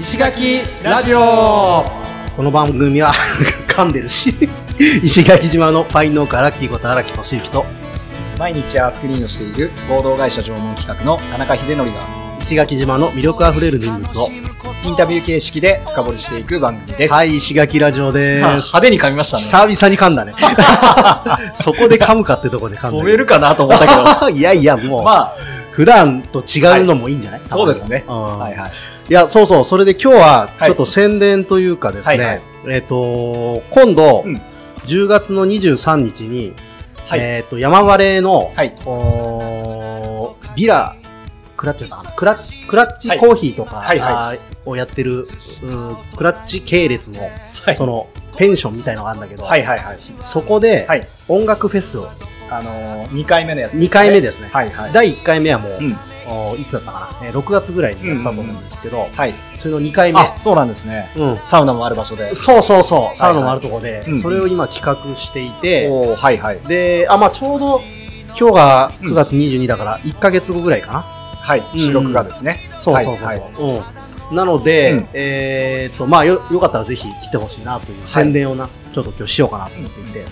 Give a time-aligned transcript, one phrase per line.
[0.00, 1.84] 石垣ラジオ。
[2.34, 3.12] この番組は
[3.68, 4.34] 噛んでるし。
[5.04, 7.66] 石垣島のパイン農家ラッキーこと荒木俊之と。
[8.38, 12.00] 毎日アースクリーンをしている合同会社縄文企画の田中秀則が。
[12.40, 14.30] 石垣島の魅力あふれる人物を。
[14.86, 17.12] インタビュー形式で深掘りしていく番組です。
[17.12, 18.38] はい石垣ラジオです。
[18.38, 19.42] 派手に噛みましたね。
[19.42, 20.32] 久々に噛んだね。
[21.52, 24.30] そこで噛むかってとこで噛んだ止めるかなと思ったけど。
[24.34, 25.30] いやいやもう、ま
[25.72, 28.04] 普段と違うのもいいんじゃない、あ、そうですね。
[28.08, 28.38] うん。
[28.38, 28.70] はいはい。
[29.10, 34.40] いや、そうそう、それで今日ははいちょっと宣伝というかですね、はいはいえっ、と、今度、うん
[34.86, 36.54] 10月の23日に、
[37.06, 38.74] はいえっ、と、山割れの、はい。
[38.86, 40.96] おービラ、
[41.56, 42.12] クラッチかな？
[42.12, 45.26] クラッチ、クラッチコーヒーとか、はいをやってる、
[45.62, 47.20] うんクラッチ系列の、
[47.64, 47.76] はい。
[47.76, 49.98] その、ペンションみたいのがあるんだけど、はいはいはい。
[50.20, 51.06] そこで、はい。
[51.28, 52.08] 音楽フェスを、
[52.50, 53.86] あのー、2回目のやつですね。
[53.86, 54.48] 2回目ですね。
[54.52, 54.92] はいはい。
[54.92, 55.96] 第1回目はもう、うん。
[56.32, 59.34] おいつだったかな、えー6月ぐらいにやったと思うんですけど、はい。
[59.56, 60.20] それの2回目。
[60.20, 61.10] あ、そうなんですね。
[61.16, 62.34] うんサウナもある場所で。
[62.34, 66.60] そうそうそう、サウナもあるところで、うんそれを今企画していて、おーはいはい。
[66.60, 67.80] で、あ、まあちょうど
[68.38, 71.00] 今日が9月22だから1ヶ月後ぐらいかな。
[71.00, 71.62] はい。
[71.76, 72.58] 収録がですね。
[72.76, 73.26] そうそうそうそう。
[73.26, 73.50] はいはい
[74.30, 74.36] うん。
[74.36, 80.24] なので、うんえっ、と、まあよ、よかったらぜひ来てほしいなという宣伝をな、ちょっと今日しようかなと思っていて。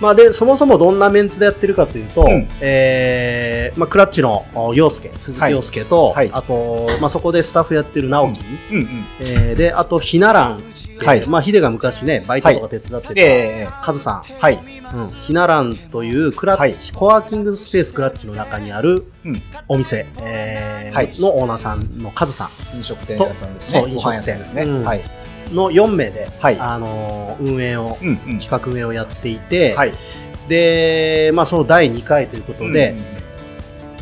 [0.00, 2.48] まあで、そもそもどんなメンツでやってるかというと、うん。
[2.60, 6.30] えーまあクラッチのお陽介、鈴木陽介と、はい。
[6.32, 8.76] あと、まあそこでスタッフやってる直樹、うん。
[8.78, 8.88] うん。
[9.20, 10.62] えーで、あと、ひならん
[11.04, 11.26] はい。
[11.26, 13.22] まあヒデが昔ね、バイトとか手伝ってた、え
[13.66, 14.60] えカズさん、はい。
[14.92, 19.42] うん、ひならんというクラッチ、コワーキングスペースクラッチの中にあるうん。
[19.68, 21.10] お店、えーはい。
[21.20, 23.80] のオーナーさんのカズさ飲食店屋さんですね。
[23.80, 24.62] そうご飯屋さんですね。
[24.62, 24.84] 飲食店うん。
[24.84, 25.00] はい。
[25.50, 28.38] んの4名で、はいあのー運営を、うんうん。
[28.38, 29.92] 企画運営をやっていて、はい。
[30.48, 33.20] で、まあその第2回ということで、うん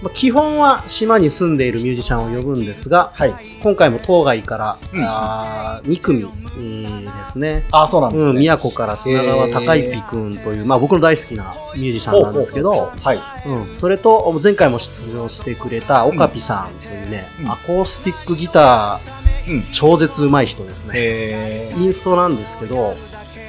[0.02, 3.34] まあ、基本は島に住んでいるミュージシャンを呼ぶんですが、はい。
[3.62, 7.64] 今回も当該から、うんあ2組、えーですね。
[7.72, 8.40] あ、そうなんですうん、ね。
[8.40, 13.18] 宮古から砂川隆之くんという、まあ僕の大好きなミュージシャンなんですけど、はい。
[13.46, 20.92] うん、それと前回も出場してくれたオカピさんというね、うんアコースティックギター、うん超絶うまい人ですね。
[20.96, 22.94] えインストなんですけど、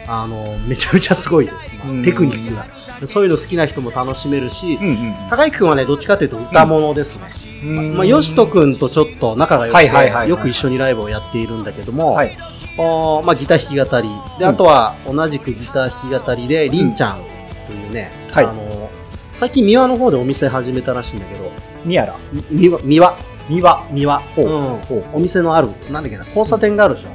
[0.08, 1.76] あの、めちゃめちゃすごいです。
[1.78, 2.68] まあうんテクニックが。
[3.08, 7.28] そういうの好きな人も楽しめるし、うんうん高之くんはね、どっちかというと歌物ですね。
[7.64, 7.96] うん。
[7.96, 12.38] まあ、よしとくんとちょっと仲が良くはいはいはいはいて、よく一緒にライブをやっているんだけども、はい。
[12.78, 14.10] おーまあ、ギター弾き語り。
[14.40, 17.22] で、うんあとは同じくギター弾き語りで、りんちゃん
[17.68, 18.90] というね、はいあの、
[19.32, 21.52] 最近三輪の方でお店始めたらしいんだけど、
[21.86, 22.16] 宮良。
[22.50, 23.18] み三輪、
[23.50, 24.20] 三輪、三輪。
[24.20, 27.10] ほううんほうお店のある、なんだっけな、交差点があるでしょ。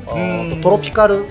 [0.63, 1.27] トロピカル、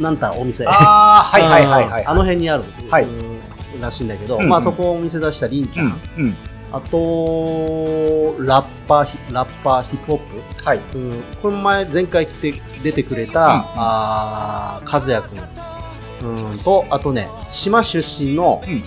[0.00, 0.66] なんたらお店。
[0.66, 2.06] ああ、はいはいはいはい。
[2.06, 3.34] あの辺にある、はいうん
[3.80, 6.24] らしいんだけど、うんうんまあそこお店出したりんちゃん、うん。
[6.26, 6.34] うん。
[6.72, 10.18] あと、ラッパーヒ、ラッパーヒップホッ
[10.56, 10.80] プ、はい。
[10.94, 13.46] うん、この前、前回来て、出てくれた、うん
[13.76, 18.82] あー和也くん、うん、と、あとね、島出身のうん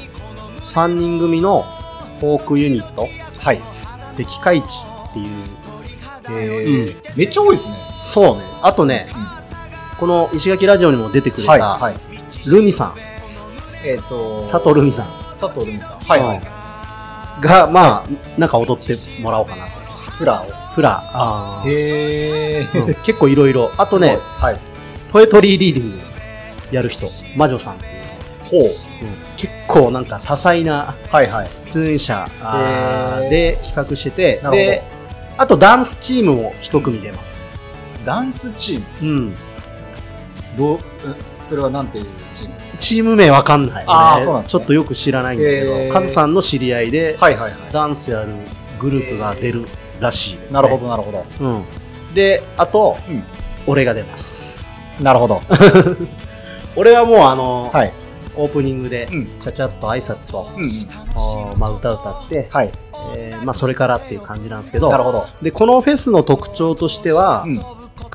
[0.62, 1.64] 3人組の
[2.19, 3.08] フォークユニット、
[3.40, 3.62] はい。
[4.18, 4.80] で、機械値
[5.10, 5.28] っていう、
[6.30, 7.76] えーめっちゃ多いですね。
[8.02, 9.08] そうね、あとね、
[10.00, 11.62] この石垣ラジオにも出てくれた、はい。
[11.62, 12.50] はい。
[12.50, 12.96] ルミさん、
[13.86, 16.00] えっと、佐藤ルミさん佐藤留美さん。
[16.00, 16.42] はいはい。
[17.42, 19.72] が、まあ、なんか踊ってもらおうかなと。
[20.12, 20.52] フラーを。
[20.74, 22.68] フラ、あーへえ。
[22.74, 23.72] うん結構いろいろ。
[23.78, 24.60] あとね、はい。
[25.12, 25.98] ポエトリーリーディング
[26.72, 27.92] やる人、魔女さんっていう。
[28.47, 28.69] ほう。
[29.38, 31.50] 結構なんか多彩なはいはい。
[31.50, 32.28] 出演者
[33.30, 34.84] で企画しててなるほどで
[35.38, 37.47] あとダンスチームも一組出ます、
[38.03, 39.12] ダンスチーム？
[39.12, 39.36] うん、
[40.57, 40.80] どう、
[41.44, 42.56] それはなんていうチーム？
[42.80, 48.34] チーム名わかんない、あーそうなんねちょっとよく知らないんだけど、カズさんの知り合いではいはいはダンスやる
[48.80, 49.66] グループが出る
[50.00, 50.47] らしいです、い。
[50.47, 51.25] ね、なるほどなるほど。
[51.40, 51.66] うん、
[52.16, 53.24] であと、うん
[53.69, 54.66] 俺が出ます
[55.02, 55.42] なるほど。
[56.77, 57.94] 俺はもうあの、はい。
[58.38, 62.72] オープニングでうんちゃちゃっと挨拶と、うんまあ、歌歌って、はい。
[63.16, 65.28] えーまあ、それからっていう感じなんですけどなるほど。
[65.42, 67.62] でこのフェスの特徴としては、うん。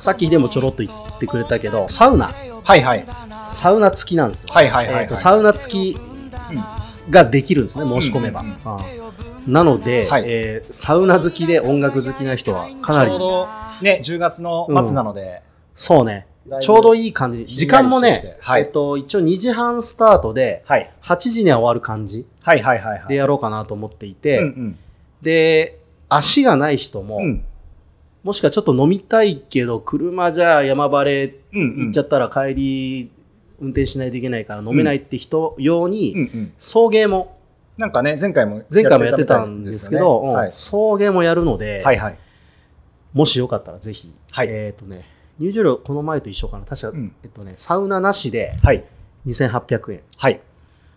[0.00, 2.30] さっきでもちょろっと言ってくれたけど、サウナ、
[2.64, 3.06] はいはい。
[3.40, 4.52] サウナ付きなんですよ。
[4.52, 5.04] はいはいはいはい。
[5.04, 5.96] えーとサウナ付き
[7.10, 8.40] ができるんですね、申し込めば。
[8.40, 9.02] うんうんああ
[9.46, 13.48] なので、はいえーサウナ好きで音楽好きな人はかなりちょう、ど
[13.82, 15.42] ね、10月の末なので、
[15.74, 16.26] そうねだい、ぶ
[16.60, 17.44] ちょうどいい感じ。
[17.44, 20.92] 時間もねはいえっと、一応2時半スタートで、はい。
[21.02, 23.08] 8時には終わる感じはいはいはいはい。
[23.08, 24.78] でやろうかなと思っていて、うんうん。
[25.22, 25.78] で、
[26.08, 27.44] 足がない人も、うん。
[28.24, 31.34] もしくはちょっと飲みたいけど、車じゃ山バレ。
[31.52, 33.10] 行っちゃったら帰り
[33.60, 36.50] 運転しないといけないから飲めないって人用に。
[36.58, 37.38] 送迎も、
[37.78, 40.34] なんかね、前回も前回もやってたんですけど。
[40.50, 42.18] 送迎もやるので、はいはい。
[43.12, 45.04] もしよかったらぜひ、はいえっ、とね、
[45.38, 46.64] 入場料この前と一緒かな。
[46.64, 48.84] 確か、うんえっとね、サウナなしではい。
[49.26, 50.02] 2800円。
[50.16, 50.40] はい。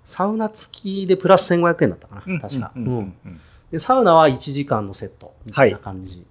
[0.04, 2.40] サウナ付きでプラス1500円だったかな。
[2.40, 3.14] 確か、うん
[3.72, 3.80] で。
[3.80, 6.26] サウナは1時間のセットみたいな感じ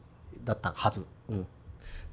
[0.45, 1.05] だったはず。
[1.29, 1.47] うん。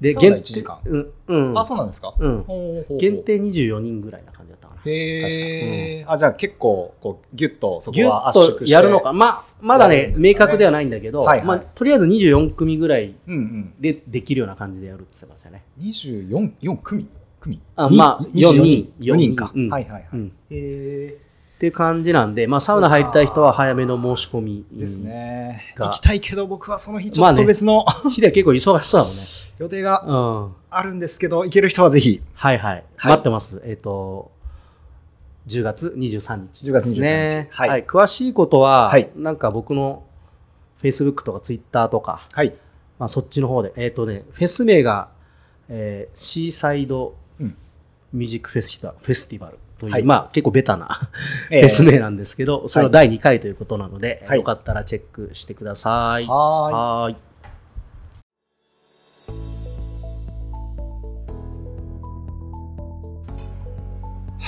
[0.02, 1.12] で、限1時間うん。
[1.28, 1.58] うん。
[1.58, 2.14] あ、そうなんですか？
[2.18, 2.42] うん。
[2.42, 4.80] ほうほうほう限定24人ぐらいな感じだったかな。
[4.84, 8.64] へえ、あ、じゃあ結構、こう、ギュッとそこは圧縮して。
[8.66, 9.12] とやるのか。
[9.12, 13.74] まあ、まだね明確ではないんだけど、はいはいまあ、とりあえず24組ぐらいうんうん。
[13.80, 15.62] でできるような感じでやるって言ってましたね。
[15.80, 17.06] 24、4組？
[17.40, 17.60] 組？
[17.76, 19.52] あまあに24 4人4人か。
[19.54, 20.06] うんはいはいはい。
[20.14, 20.26] うん。
[20.26, 21.18] へえ。
[21.62, 24.66] っていう感じなんで、まあ、サウナ入りたい人は早めの申し込み。
[24.72, 25.72] ですね。
[25.76, 28.10] が行きたいけど僕はその日ちょっまあねと別のうん。
[28.10, 29.20] ヒデは結構忙しそうだもんね。
[29.58, 30.54] 予定がうん。
[30.70, 32.20] あるんですけど、行ける人はぜひ。
[32.34, 32.84] はいはい。
[32.96, 33.62] はい待ってます。
[33.64, 34.32] えっ、と、
[35.46, 37.48] 10月23日、10月23日ね。
[37.52, 37.84] はいはい。
[37.84, 40.02] 詳しいことは、はいなんか僕の
[40.82, 42.56] Facebook とか Twitter とか、はい。
[42.98, 45.10] まあ、そっちの方で、えっ、とね、フェス名が、
[45.68, 47.21] えーシーサイドうん
[48.12, 51.10] ミュージックフェスティバル、フェスティバルという、はいまあ結構ベタな
[51.50, 56.26] えフェス名なんですけど、それの第2回ということなので、はいよかったらチェックしてください。
[56.26, 56.26] はーい。
[56.26, 57.32] はーい。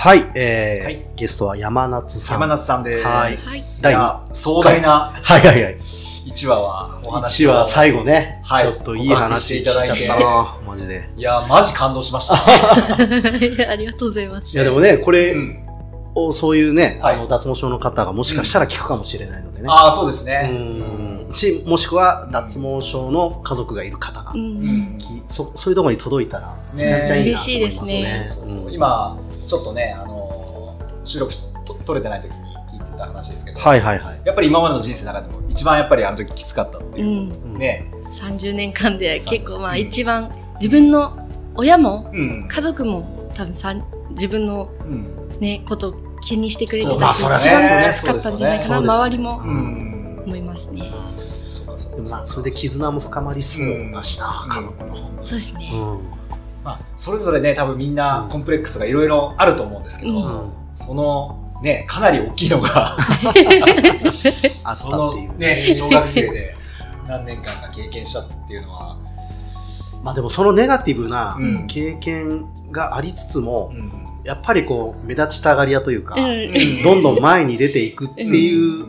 [0.04, 2.36] はい、えーはいゲストは山夏さん。
[2.36, 3.06] 山夏さんです。
[3.06, 5.78] はいいや壮大なはいはいはい。
[6.34, 8.64] 1話はお話1話最後ね、はい。
[8.64, 11.08] ちょっといい話していたな、マジで。
[11.16, 12.34] いや、マジ感動しました。
[13.70, 14.52] ありがとうございます。
[14.52, 15.60] いやでもね、これうん。
[16.16, 17.14] をそういうね、はい。
[17.16, 19.66] あの脱毛症の方がもしかしたら聞くかもしれないのでね。
[19.68, 20.48] ああ、そうですうね。
[20.48, 21.28] ん。
[21.32, 24.98] し、もしくは脱毛症の家族がいる方がう、うん。
[25.28, 26.84] そそういうところに届いたら、ね。
[26.86, 28.72] 絶対いいなと思います嬉しいですね。
[28.72, 29.16] 今、
[29.46, 30.54] ちょっとね、あのー
[31.04, 31.34] 収録
[31.66, 32.30] と撮れてない時
[32.94, 34.20] に聞いてた話ですけど、はいはいはい。
[34.24, 37.56] やっぱり今までの人生の中でも一番やっぱりあの時きつかったってういう。
[37.56, 37.58] ん。
[37.58, 37.90] ね。
[38.12, 41.18] 30年間で結構まあうん一番自分の
[41.54, 42.48] 親もうん。
[42.48, 45.38] 家族も多分さん自分のうん。
[45.40, 50.22] ね、ことを気にしてくれてたし、まあ一番きつかったんじゃないかな、周りもうん。
[50.26, 50.84] 思いますね。
[52.08, 54.96] まあ、それで絆も深まりそうだしな、うん家族の。
[55.20, 55.70] そうですね。
[55.72, 55.98] うん。
[56.62, 62.96] まあ、それぞれね、多分みんなコンプレックスがいろいろあると思うんですけど、その、ね、かなり大きいのが、
[64.64, 65.38] あっそのたっていう。
[65.38, 66.56] ね、小学生で
[67.06, 68.96] 何年間か経験したっていうのは、
[70.02, 78.86] まあでもそのネガティブなうん経験がありつつも、うんやっぱりこう、目立ちたがり屋というか、うんどんどん前に出ていくっていう、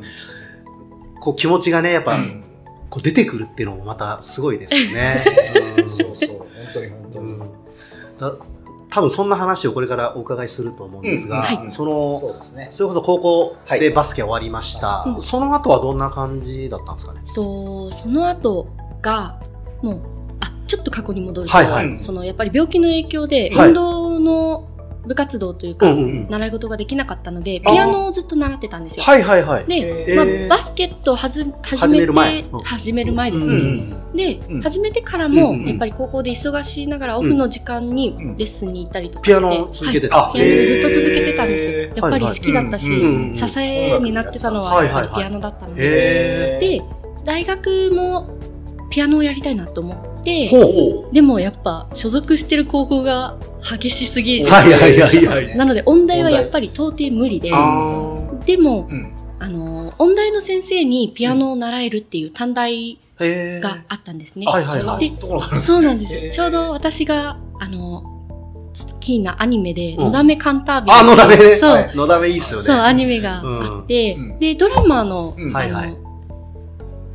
[1.20, 2.42] こう気持ちがね、やっぱ、うん
[2.90, 5.26] こう出てくるっていうのもまたすごいですよね。
[5.78, 7.12] う んそうそう、本当に本
[8.20, 8.40] 当に。
[8.96, 12.70] 多分そんな話をこれからお伺いすると思うんですが、そのそうですね。
[12.72, 13.80] それこそ高校はい。
[13.82, 17.22] でバスケ終わりました、はいその後はどんな感じだったんですかね？
[17.36, 18.68] とその後
[19.02, 19.42] が
[19.84, 20.02] もう
[20.40, 21.98] あちょっと過去に戻ると、はいはい。
[21.98, 23.68] そのやっぱり病気の影響ではい。
[23.68, 24.70] 運動の
[25.08, 29.04] 部活動というか、うんうん習い事ができなかったのでピアノをずっと習ってたんですよ。
[29.04, 29.66] はいはいはい。
[29.66, 30.48] で、えー。
[30.50, 33.54] まあ、バスケットをはず始始めめて始める前ですね。
[33.54, 34.62] うんで、うん。
[34.62, 38.38] 始めてからも、うんうんやっぱり高校で忙しいながらオフの時間にうん。
[38.38, 43.14] レッスンに行ったりとかして、ピアノを続けてた、はい、ピアノをずっと続けてたんですやっぱり好きだったし、はいはい。
[43.14, 46.82] うん支えになってたのはやっぱりピアノだったので、へで、
[47.26, 48.30] 大学も
[48.90, 50.15] ピアノをやりたいなと思って、
[50.50, 51.10] ほう。
[51.10, 54.50] おでもやっぱ所属してる高校が激しすぎる。
[54.50, 55.58] はいはいはいはい。
[55.58, 59.12] なので音大はやっぱり到底無理で、あでも、うん。
[59.40, 64.46] あの、音大の先生にピアノを習えるっていう短大があったんですね。
[64.46, 64.66] で
[65.60, 70.04] そうなんですちょうど私が、あの、好きなアニメで、うん。
[70.06, 71.58] のだめカンタービレあのだめね。
[71.58, 71.96] そう、はい。
[71.96, 72.66] のだめいいっすよね。
[72.66, 74.40] そう、アニメがあって、うん。
[74.40, 75.98] で、ドラマの、あの、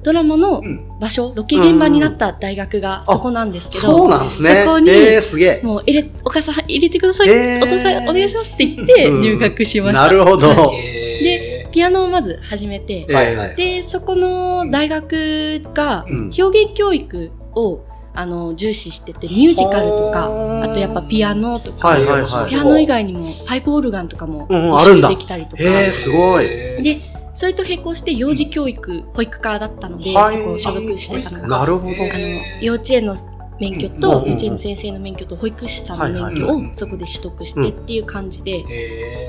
[0.02, 4.64] ドラマのうん場所、ロケ現場になった大学がそこなんですけど、そうなんですね。
[4.64, 5.60] そこにえー、すげえ。
[5.64, 7.64] もう入れ、お母さん入れてください、へー。
[7.64, 9.20] お父さんお願いしますって言ってうん。
[9.22, 10.06] 入学しました。
[10.06, 11.70] なるほど、はへー。
[11.70, 13.56] ピアノをまず始めて、えー。
[13.56, 16.30] で、そこの大学がうん。
[16.38, 17.80] 表現教育を
[18.12, 20.26] あの重視してて、ミュージカルとか、
[20.64, 22.50] あとやっぱピアノとか、はいはいはい。
[22.50, 25.08] ピアノ以外にもパイプオルガンとかもうんうん一あるんだ。
[25.08, 26.44] 緒にできたりとか、へーすごい。
[26.82, 27.00] で、
[27.34, 30.36] それと並行して幼児教育、保育科だったので、はい。
[30.36, 31.94] そこを所属してたのが、なるほど。
[31.94, 33.16] あの幼稚園の
[33.60, 34.28] 免許と、うんうんうん。
[34.28, 38.64] 幼稚園の先生の免許と保育士さんの免許をそこで取得してっていう感じで、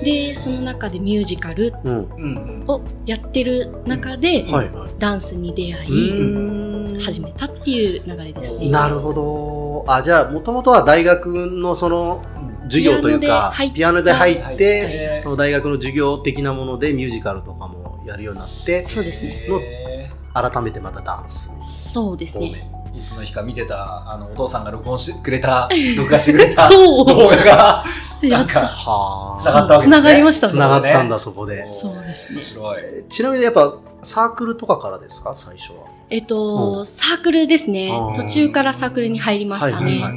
[0.03, 1.73] で、その中でミュージカル
[2.67, 4.45] をやってる中で、
[4.97, 8.69] ダンスに出会うい、始めたっていう流れですね。
[8.69, 9.85] なるほど。
[9.87, 12.23] あ、じゃあ、もともとは大学のその、
[12.63, 19.47] 授業というか、ピピアノで入っ入て、ってその大学の授業的なものでミュージカルとかもやるようになって、そうですね。
[20.33, 21.51] 改めてまたダンス
[21.91, 22.71] そうですね。
[22.93, 27.85] いつの日か見てた、あの、お父さんが録音してくれた、 録画してくれたそう動画が、
[28.21, 28.61] やった。
[28.61, 29.95] なんか、は繋がったわけですね。
[29.97, 31.71] 繋がりましたつながったんだ、そそこで。
[31.73, 32.83] そうですね面白い。
[33.09, 35.33] ちなみにやっぱサークルとかからですか？
[35.35, 35.85] 最初は。
[36.09, 37.89] えっと、サークルですね。
[38.15, 40.03] 途中からサークルに入りましたはいはいね。
[40.03, 40.13] はい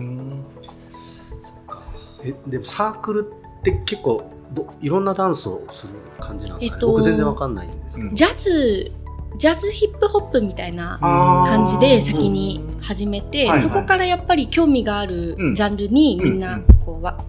[1.39, 1.83] そっか。
[2.25, 4.34] え、でもサークルって結構ど、
[4.81, 6.77] いろんなダンスをする感じなんですかね？
[6.77, 8.15] えっと僕全然わかんないんですけど。
[8.15, 8.93] ジャズ、
[9.39, 17.25] ジャズヒップホップみたいな感じで先に始めて、はいはいそこからやっぱり興味があるうんジャンルにみんうなんこうわ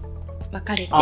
[0.52, 0.92] 分かれて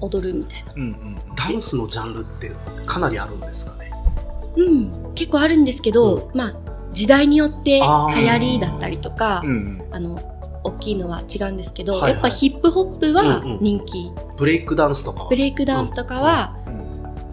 [0.00, 0.72] 踊るみたいな。
[0.74, 1.16] うんうん。
[1.34, 2.52] ダンスのジャンルって
[2.86, 3.90] かなりあるんですかね？
[4.56, 6.54] うん、結構あるんですけど、まあ
[6.92, 9.82] 時代によって流行りだったりとか、うんうん。
[9.90, 10.20] あの、
[10.64, 14.12] 大きいのは違うんですけど、はいはいやっぱヒップホップはうんうん人気。
[14.36, 15.28] ブレイクダンスとかは？
[15.28, 16.56] ブレイクダンスとかは、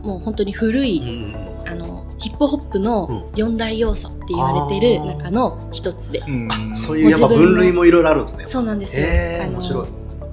[0.03, 6.23] もう本当に古い、うんうんあの、ヒップホップの四大要素って言われてる中の一つで。
[6.27, 8.45] うんうんそういうやっぱ分類もいろいろあるんですね。
[8.45, 9.05] そうなんですよ。
[9.05, 9.87] へーあの面白い。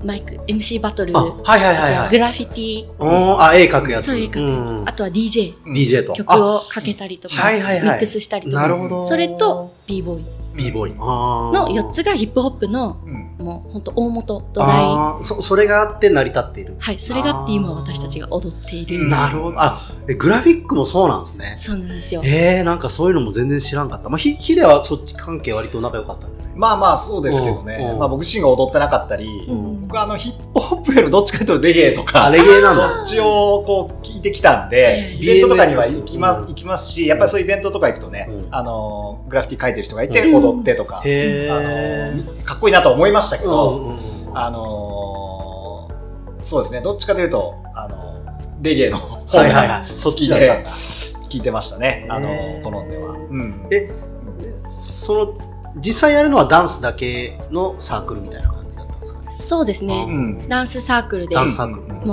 [0.04, 2.10] マイク、MC バトル、あ、はいはいはいはい。
[2.10, 4.06] グラフィティ、おーあ、絵描くやつ。
[4.06, 6.12] そういう描くやつ、うんあとは DJ、DJ と。
[6.12, 9.06] 曲をかけたりとか、はいはいはいミックスしたりとか、なるほど。
[9.06, 10.24] それと b ボーイ
[10.56, 10.92] b ボー。
[10.92, 13.26] イのの4つがヒップホップのうん。
[13.38, 16.76] もう本当大元土台そそれがあって成り立っている。
[16.78, 19.02] はいそれがあって今私たちが踊っている。
[19.02, 19.60] うんなるほど。
[19.60, 21.56] あ、えグラフィックもそうなんですね。
[21.58, 22.22] そうなんですよ。
[22.24, 24.08] えー、なんかそういうのも全然知らんかった。
[24.08, 27.90] まあ、ひ、ヒデはそっち関係割と仲良かったまあまあそうですけどね。
[27.92, 27.98] うん。
[27.98, 29.80] まあ僕自身が踊ってなかったり、うん。
[29.82, 32.74] 僕はあのヒップホップよりどっちかというとレゲエとあ、か、レゲエな。
[32.74, 36.46] そっちをこう聞いてきたんはいで、イベントとかには行きます、うん。
[36.46, 38.48] 行きますし、やっぱりそういうイベントとか行くとね、うん。
[38.50, 42.38] あの、グラフィティ描いてる人がいてうん踊ってとか、へあー。
[42.38, 43.96] の、かっこいいなと思いましたけうんど、うんうん
[44.34, 45.90] あの
[46.42, 48.14] そうですね、どっちかというと、あの、
[48.62, 49.80] レゲエの方はいはいはい。
[49.80, 50.64] がそっ好きで。
[51.28, 52.28] 聞いてましたね、あの
[52.62, 53.10] 好んでは。
[53.12, 53.90] うんえ、
[54.68, 55.38] その、
[55.78, 59.26] 実際やるのはダンスだけのサークルみたいな感じだったんですかね？
[59.30, 61.42] そうですねうんダンスサークルでも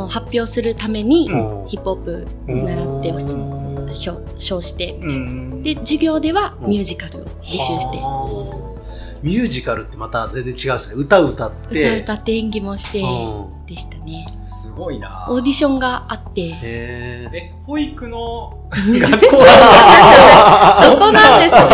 [0.06, 3.36] う発表するためにうんヒップホップ習ってほしい
[3.94, 5.64] 表彰してうん。
[5.64, 7.98] で授業ではミュージカルを履修して。
[7.98, 8.74] はあ。
[9.24, 11.02] ミュージカルってまた全然違うんですね。
[11.02, 12.02] 歌歌って。
[12.02, 13.66] 歌歌って演技もしてうん。
[13.66, 14.26] でしたね。
[14.42, 15.28] すごいな。
[15.30, 16.52] オーディションがあって。
[16.64, 19.38] え、保育の 学学校そ
[20.98, 21.70] こなんですよ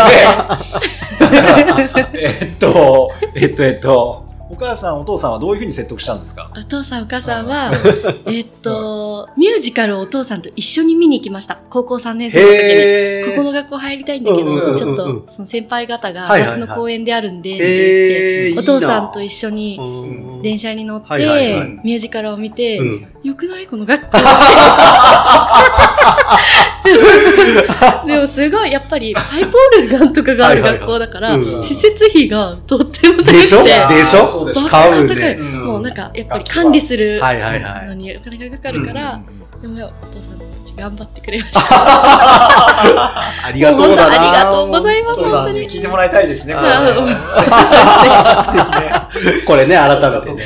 [1.25, 2.09] ね。
[2.41, 6.51] えっと、えっと、えっと、お母さん、お父さんはどういうふうに説得したんですか？
[6.57, 7.71] お父さんお母さんは、
[8.25, 11.59] えっと、ミュージカルをお父さんと一緒に見に行きました。
[11.69, 13.35] 高校3年生の時に。
[13.35, 14.77] ここの学校入りたいんだけど、うんうんうんうん。
[14.77, 20.41] ちょっと、その先輩方が夏の公演であるんで、お父さんと一緒にうん。
[20.41, 21.69] 電車に乗って、はいはいはい。
[21.83, 23.67] ミュージカルを見て、うんよくない？
[23.67, 24.17] この学校。
[28.07, 33.31] でもすごい、やっぱり、パイプオルガンとかがある学校だから、施設費がとっても高くて。
[33.33, 33.63] でしょ？
[33.63, 33.71] で
[34.05, 34.25] しょ？
[34.25, 35.21] そうでしょバ買うカ高い。
[35.21, 35.37] ね。
[35.39, 41.59] うんもうなんか、やっぱり管理するのにお金がかかるから、うんでもお父さんたち頑張ってくれました。
[41.67, 44.05] ありがとうありが
[44.49, 45.19] とうございます。
[45.19, 45.59] お父さん本当に。
[45.67, 46.55] に聞いてもらいたいですね。
[46.55, 46.79] これあ
[49.11, 50.45] ーこれね、改めてね。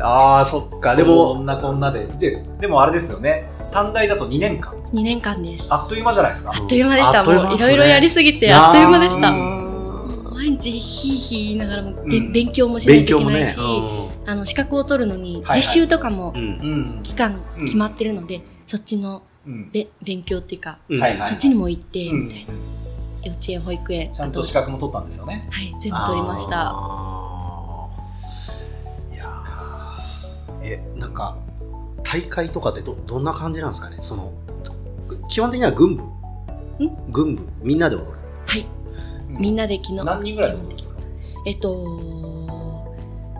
[0.00, 0.94] ああ、そっーか。
[0.96, 2.06] でそも、んなこんなで。
[2.06, 3.48] ででもあれですよね。
[3.72, 4.74] 短大だと2年間。
[4.92, 5.72] 2年間です。
[5.72, 6.52] あっという間じゃないですか。
[6.54, 7.22] あっという間でした。
[7.22, 9.28] う間もういろいろやりすぎてあっという間でした。
[9.30, 9.56] うん
[10.36, 14.28] 毎日ヒーヒー言いながらも、べうん勉強もしない勉強もねといけないし、。
[14.28, 20.78] あの資格を取るのに実習とかもうんうん期間決まってるので、そっちのうんべ勉強っていうか、
[21.28, 22.52] そっちにも行って、うんみたいな。
[23.26, 25.48] 幼稚園、保育園、ちゃんとあ資格も取ったんですよね。
[25.50, 27.35] はい、全部取りました。
[30.62, 31.36] え、なんか、
[32.02, 33.96] 大会とかでど、どんな感じなんですかね？
[34.00, 34.32] その、
[35.28, 36.04] 基本的には軍部？
[37.10, 37.46] 軍部？
[37.62, 38.08] みんなで踊る？
[38.46, 38.66] はい、
[39.40, 40.04] みんなで昨日。
[40.04, 41.02] 何人ぐらいのことですか？
[41.46, 42.86] えっと、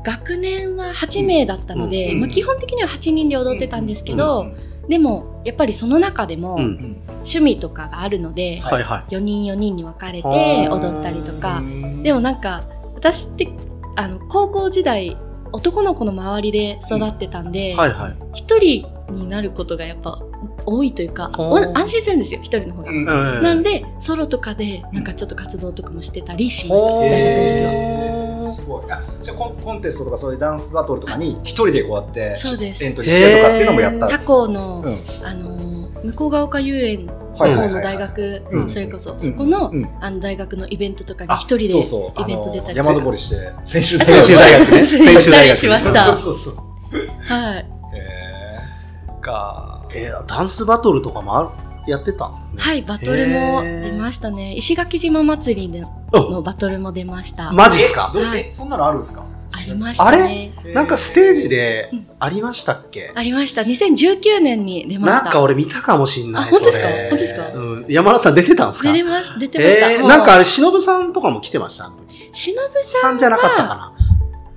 [0.05, 2.21] 学年は8名だったので、うん。
[2.21, 4.45] まあ、基本的には8人で踊ってたんですけど、う
[4.87, 4.89] ん。
[4.89, 9.15] でもやっぱりその中でも趣味とかがあるので、はいはい。
[9.15, 12.63] 4人4人に分かれあてー踊ったりとか、うんでもなんか
[12.95, 13.49] 私って
[13.97, 15.17] あの高校時代
[15.57, 18.17] 男の子の周りで育ってたんではいはい。
[18.35, 20.19] 一、人になることがやっぱ
[20.67, 21.31] 多いというか
[21.75, 22.91] 安心するんですよ一人の方が。
[22.91, 28.45] うんうんなんでソロとかでなんかちょっと活動とかもしてたりしました、大学の時は。
[28.47, 28.91] すごい。
[28.91, 34.09] あじゃあコンコンテストとかそういうダンスバトルとかに一人でこうやってそうですエントリーしてとかっていうのもやった。
[34.09, 35.67] 他校の、うんあのー
[36.15, 37.07] 向ヶ丘遊園
[37.45, 37.95] のはいはいはいはい。
[37.95, 38.71] 方の大学、うん。
[38.71, 39.89] それこそそこの,、うん。
[40.01, 42.27] あの大学のイベントとかにあ一人でイそうそう。
[42.27, 44.85] ベント出たり山登りして先週あ大学専修大学ね。
[44.85, 47.03] そう専修大学しましたそうそうそう。
[47.21, 47.57] はい。
[47.59, 47.65] へ
[47.99, 49.87] え、そっか。
[49.95, 51.49] えーダンスバトルとかもある
[51.91, 52.57] やってたんですね。
[52.59, 54.55] はい、バトルも出ましたね。
[54.55, 57.53] 石垣島祭りのバトルも出ました。
[57.53, 58.11] マジっすか？
[58.13, 58.41] はい。
[58.49, 59.25] えそんなのあるんですか？
[59.57, 60.53] ありましたね。
[60.75, 62.07] なんかステージでうん。
[62.19, 63.63] ありましたっけ、ありました。
[63.63, 65.25] 2019年に出ました。
[65.25, 66.43] なんか俺見たかもしんない。
[66.45, 66.89] あ本当ですか？
[66.89, 67.49] 本当ですか？
[67.49, 67.87] うん。
[67.89, 68.93] 山田さん出てたんですか？
[68.93, 69.91] 出てます、出てました。
[69.93, 71.87] えー、なんかあれ、忍さんとかも来てました？
[71.87, 72.31] あの時。
[72.33, 73.93] しのぶさんさんじゃなかったかな？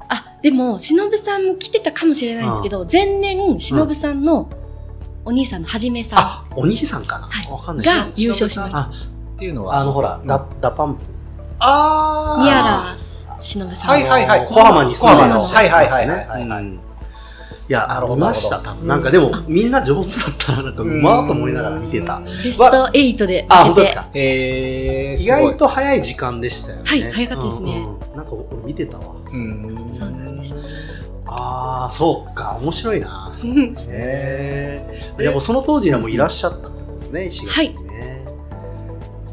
[0.10, 4.50] あ、でも、しのぶさんも来てたかもしれないんですけど、前年、しのぶさんの
[5.26, 6.20] お兄さんのはじめさん。
[6.20, 7.52] あ、お兄さんかな、はい。
[7.52, 7.86] わかんない。
[7.86, 8.80] が優勝しました。
[8.80, 8.92] あ
[9.36, 11.02] っていうのはあのほら、 DA PUMP。
[11.60, 12.44] あー。
[12.44, 12.98] 宮良
[13.42, 13.90] しのぶさん。
[13.90, 16.80] はいはいはい小浜に住んでる小浜のはいはいはいはいはいはいうん
[17.70, 18.88] いや、見ました、多分。
[18.88, 22.20] なんかでもあ、みんな上手だったら、なんか、うまーと思いながら見てた。
[22.20, 23.94] ベスト8であ、本当出て。
[23.94, 24.10] ですか？
[24.16, 26.84] えー、意外と早い時間でしたよね。
[26.88, 29.14] はい早かったですねなんか俺見てたわ。
[29.32, 30.56] うんそうなんです。
[31.28, 33.28] ああ、そうか、面白いな。
[33.30, 35.14] そうですね。
[35.20, 37.89] でもその当時にはもういらっしゃったってことですね、石垣にね。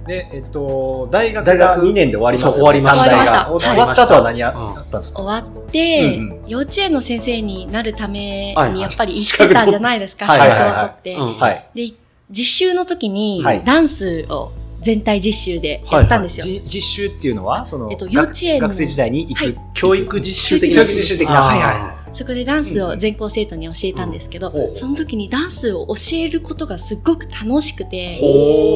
[0.07, 2.57] で、えっと、大学大が学2年で終わります。
[2.59, 3.11] そう終わりました。
[3.11, 3.47] 終わりました。
[3.47, 5.23] 終わった後は何やったんですか？
[5.23, 10.59] 終わって、うん幼稚園の先生になるためはいにやっぱり生きてたじゃないですか、はい資はいはい。
[10.59, 11.15] 格を取って。
[11.17, 11.69] うんはい。
[11.75, 11.93] で、
[12.31, 13.63] 実習の時にはい。
[13.65, 16.45] ダンスを全体実習でやったんですよ。
[16.45, 19.45] じ実習っていうのは、その、えっと幼稚園の学生時代に行く。
[19.45, 19.57] はい。
[19.75, 20.77] 教育実習的な。
[20.77, 24.75] 教育実習的なはいはいそこでダンスを全校生徒に教えたんですけど、うん。
[24.75, 28.19] その時にダンスを教えることがすっごく楽しくて、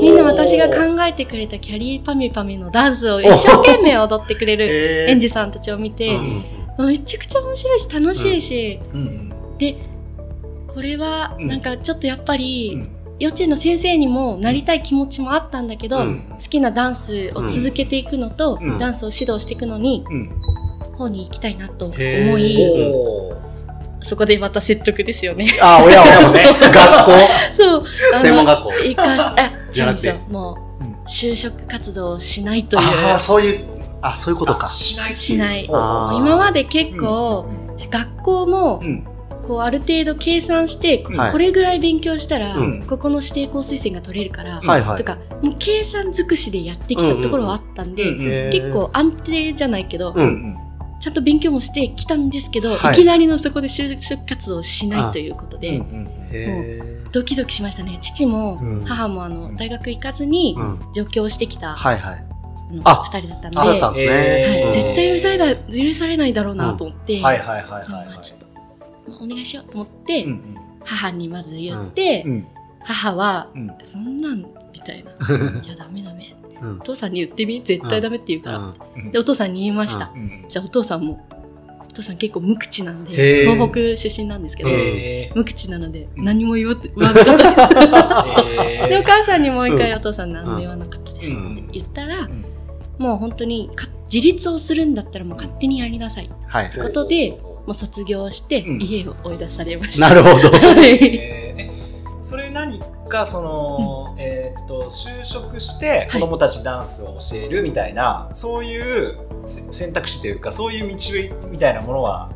[0.03, 6.17] みんな私が考えてくれたキャリーパミュパミュのダンスを一生懸命踊ってくれる園児さんたちを見て、
[6.77, 6.87] うん。
[6.87, 9.33] めちゃくちゃ面白いし楽しいし、うん。
[9.57, 9.77] で、
[10.69, 11.47] これはうん。
[11.47, 12.89] なんかちょっとやっぱり、うん。
[13.19, 16.25] 幼稚園の先生にもなりたい気持ちもあったんだけど、うん。
[16.31, 18.79] 好きなダンスを続けていくのと、うん。
[18.79, 20.31] ダンスを指導していくのに、うん。
[21.01, 21.95] 方に行きたいなと思
[22.39, 22.57] い、
[24.03, 25.53] そこでまた説得ですよね。
[25.61, 27.13] あー、親親もね、学校、
[27.59, 27.85] そう。
[28.13, 28.73] あの専門学校。
[28.83, 30.15] 生かし、あ、 じゃなくて。
[30.29, 32.83] もう、うん就職活動をしないという。
[32.83, 33.65] ああ、そういう、
[34.01, 34.69] あ、そういうことか。
[34.69, 37.47] しないしない今まで結構、
[37.91, 39.05] 学校もう、ん。
[39.43, 44.61] こう、ある程度計算して、これぐらい勉強したら、うんここの指定校推薦が取れるから。
[44.97, 50.15] とか、もう計算尽くしでやってきたところはあったんで、結構安定じゃないけど。
[51.01, 52.93] ちゃんと勉強もしてきたんですけど、はい。
[52.93, 55.83] い、きなりのそこで就職活動をしないということで、
[56.31, 56.81] へ
[57.13, 57.99] ドキドキしましたね。
[58.01, 58.85] 父もうん。
[58.85, 60.57] 母もあの大学行かずに
[60.95, 62.25] 上京してきたはいはい。
[62.71, 64.07] のあ二人だったんで、ね。
[64.07, 68.09] えーはい、絶対許されない許されないだろうなと思って、はいはいはいはいまはい。
[68.17, 68.47] あちょっと
[69.11, 72.47] まあお願いしようと思って、うん母にまず言って、うん。
[72.83, 73.71] 母は、うん。
[73.87, 74.39] そんなん
[74.73, 75.11] みたいな。
[75.63, 76.35] いや、ダメダメ。
[76.63, 78.59] うんお父さんに言ってみ絶対ダメって言うから。
[78.59, 80.13] うんで、お父さんに言いました。
[80.15, 81.27] うんじゃあお父さんも、
[81.89, 88.85] お父さん結構無口なんへで、ー東北出身なんですけど、え無口なのでうん何も言わ言わなかったです。
[88.85, 91.31] ーで、お母さんにもう一回うんお父さん何も言わなかったです。
[91.31, 92.45] うん言ったら、ん
[92.99, 96.31] もう本当にか自立をするんだったらもう勝手にやりなさい。
[96.47, 100.09] はいということで、もう卒業してうん家を追い出されました。
[100.09, 100.51] なるほど。
[102.23, 112.31] それ何かその、えーっと就職して子供たちにダンスを教えるみたいな、そういうせ選択肢というかそういう道みたいなものは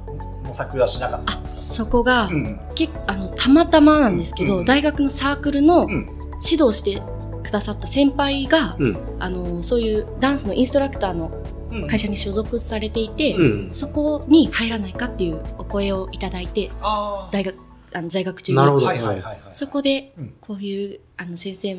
[0.45, 1.75] 模索はしなかったあんですか？
[1.75, 2.61] そこが、うん。
[2.75, 6.11] 結あのたまたまなんですけど、うん大学のサークルのうん。
[6.47, 7.01] 指導して
[7.43, 8.99] くださった先輩が、うん。
[9.19, 11.31] あのそういうダンスのインストラクターの
[11.71, 11.87] うん。
[11.87, 13.73] 会社に所属されていて、うん。
[13.73, 16.71] そこに入らないかっていうお声をいただいて
[17.33, 17.57] 大学
[17.95, 18.57] あの在学中に。
[18.57, 18.87] なるほど。
[18.87, 19.41] はいはいはいはい。
[19.53, 20.35] そこでうん。
[20.41, 21.75] こういうあの先生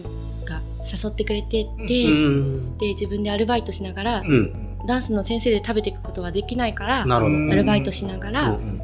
[0.45, 1.87] が誘ってくれてうん。
[1.87, 2.77] て、うん。
[2.77, 4.77] で自分でアルバイトしながら、うん。
[4.87, 7.37] ダンスの先生で食べていくことはできないからなるほど。
[7.37, 7.51] うん。
[7.51, 8.81] アルバイトしながら、うん。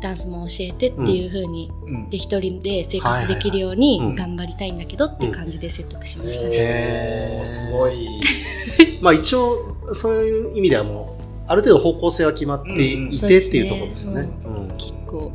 [0.00, 2.10] ダンスも教えてっていう風に、うん。
[2.10, 7.42] で一人で生活できるように頑張りたいんだけどっていう感じで説得しましたね。
[7.44, 8.06] すごい。
[9.02, 9.58] まあ一応、
[9.92, 14.28] そういう意味ではもう、ある程度方向性は決まっていてっていうところですよね。
[14.46, 14.68] うん。
[14.78, 15.32] 結構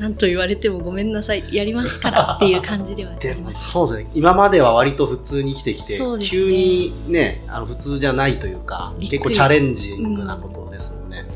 [0.00, 3.52] 何と言われてもごめんなさいやりますからっていう感じではあ でも。
[3.54, 4.20] そうですね。
[4.20, 11.26] 今までは割と普通に生きてきて、ね急にね、あの普通じゃないというか、結構チャレンジングなことですよね。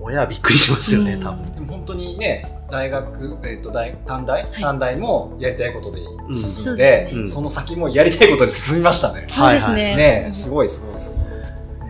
[0.00, 1.54] 親はびっくりしますよね、うん多分。
[1.54, 9.24] でも本当にね大学、えー、と大短大、い短大もやりたいことで進んそうでで、すねうんその先もやりたいことで進みましたね。
[9.28, 9.74] そうですね。
[9.74, 11.18] はいはいねすごいすごいです。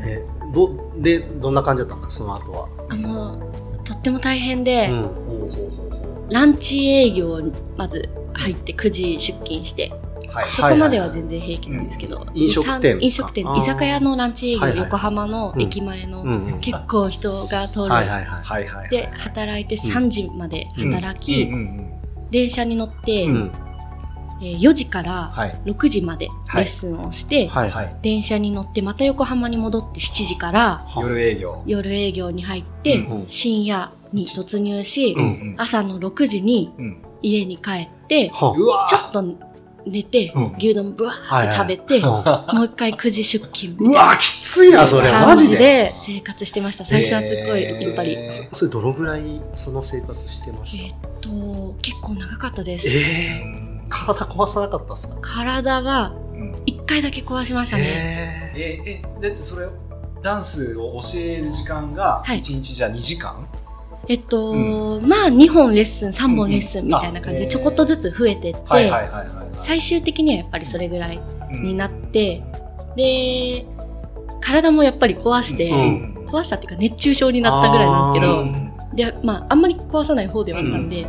[0.06, 2.68] えどで、どんな感じだったんですか、その後は。
[2.88, 3.36] あの
[3.84, 5.23] とっても大変で、うん
[6.30, 10.50] ランチ営業にまず入って9時出勤して、うはい。
[10.50, 16.32] そこまでは全然平気なんですけど、飲食店飲食店居酒屋のランチ営業、はいはい横浜の駅前の、うん。
[16.32, 18.42] うん結構人が通る、はいはいはい。
[18.42, 18.90] はいはいはい。
[18.90, 21.54] で働いて3時まで働き、うん。
[21.54, 21.90] うん
[22.30, 23.52] 電車に乗って、うん。
[24.42, 25.60] えー4時からはい。
[25.64, 27.70] 6時までレッスンをして、はい。
[27.70, 27.96] はい。
[28.02, 31.62] 電車に乗ってまた横浜に戻って7時から夜営業。
[31.66, 33.28] 夜営業に入って、うん。
[33.28, 35.24] 深夜に突入し、うん。
[35.24, 37.02] うん朝の6時にうん。
[37.22, 38.86] 家に帰って、はうわ。
[38.88, 39.22] ちょっと
[39.86, 40.54] 寝て、うん。
[40.56, 45.10] 牛丼ブワーって食べて、はもう一回9時出勤みうたいなわ、きついな、それ。
[45.10, 45.56] マジで。
[45.56, 46.84] で生活してました。
[46.84, 49.22] 最初はすっごい、やっぱり、えそそれどのぐらい
[49.54, 52.86] その生活してましーっと、結構長かったです。
[52.86, 53.00] たえ
[53.42, 53.44] え
[53.90, 55.20] 体壊さなかったっすか？
[55.22, 56.54] 体はうん。
[56.66, 58.52] 一回だけ壊しましたね。
[58.56, 59.66] ええ、え、だってそれ、
[60.22, 62.38] ダンスを教える時間が、はい。
[62.38, 63.46] 1日じゃ2時間？
[64.08, 67.50] えっと、うまあ2本レッスン、3本レッスンみたいな感じでうん。
[67.50, 68.60] ちょこっとずつ増えてって。
[69.56, 71.20] 最終的にはやっぱりそれぐらい
[71.52, 72.42] うんになって、
[72.96, 73.66] で、
[74.40, 76.26] 体もやっぱり壊して、うん。
[76.26, 78.94] 壊したっていうか熱中症になったぐらいなんですけあど、ー。
[78.94, 81.06] で、まああんまり壊さない方ではあったんで、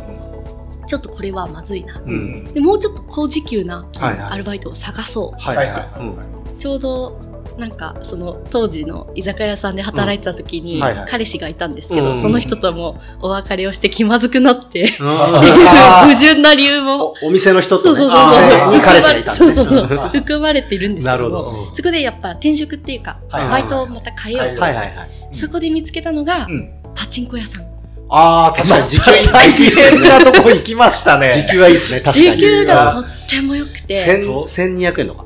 [0.86, 2.00] ちょっとこれはまずいな。
[2.00, 2.44] うん。
[2.54, 5.40] でもうちょっと高時給なアルバイトを探そう。
[5.40, 6.58] はい。
[6.58, 7.20] ちょうど
[7.58, 10.82] なんかその当時の居酒屋さんで働いてた時にうん。
[10.82, 11.06] はいはい。
[11.08, 12.18] 彼氏がいたんですけど、うん。
[12.18, 17.14] その人ともお別れをして気まずくなって、 不純な理由も。
[17.22, 19.46] おお店の人とね、そうそうそうに彼氏がいたんだ。
[19.46, 20.08] ねそうそうそう。
[20.12, 21.68] 含まれてるんですけどなるほど。
[21.70, 25.10] うんそこでやっぱ転職っていうか、はいバイトをまた変えようと、はいはいはい。
[25.32, 26.70] そこで見つけたのが、うん。
[26.94, 27.76] パチンコ屋さん。
[28.08, 28.88] ああ、確かに。
[28.88, 30.08] 時給大変ね。
[30.08, 31.32] なとこ行きましたね。
[31.32, 32.30] 時給はいいですね、確かに。
[32.32, 33.94] 時給がとっても良くて。
[33.94, 35.25] 千1200円とか。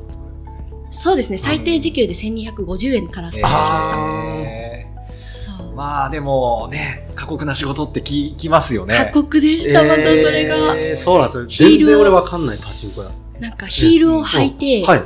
[0.91, 1.37] そうですね。
[1.37, 3.97] 最低時給で1250円からスタートしました、
[5.75, 8.95] まあでもね、過酷な仕事って聞きますよね。
[8.95, 11.47] 過酷でした、またそれが、えーそうなんですよ。
[11.47, 13.09] ヒールを全然俺わかんないパチンコ屋。
[13.39, 15.03] なんかヒールを履いて、はい。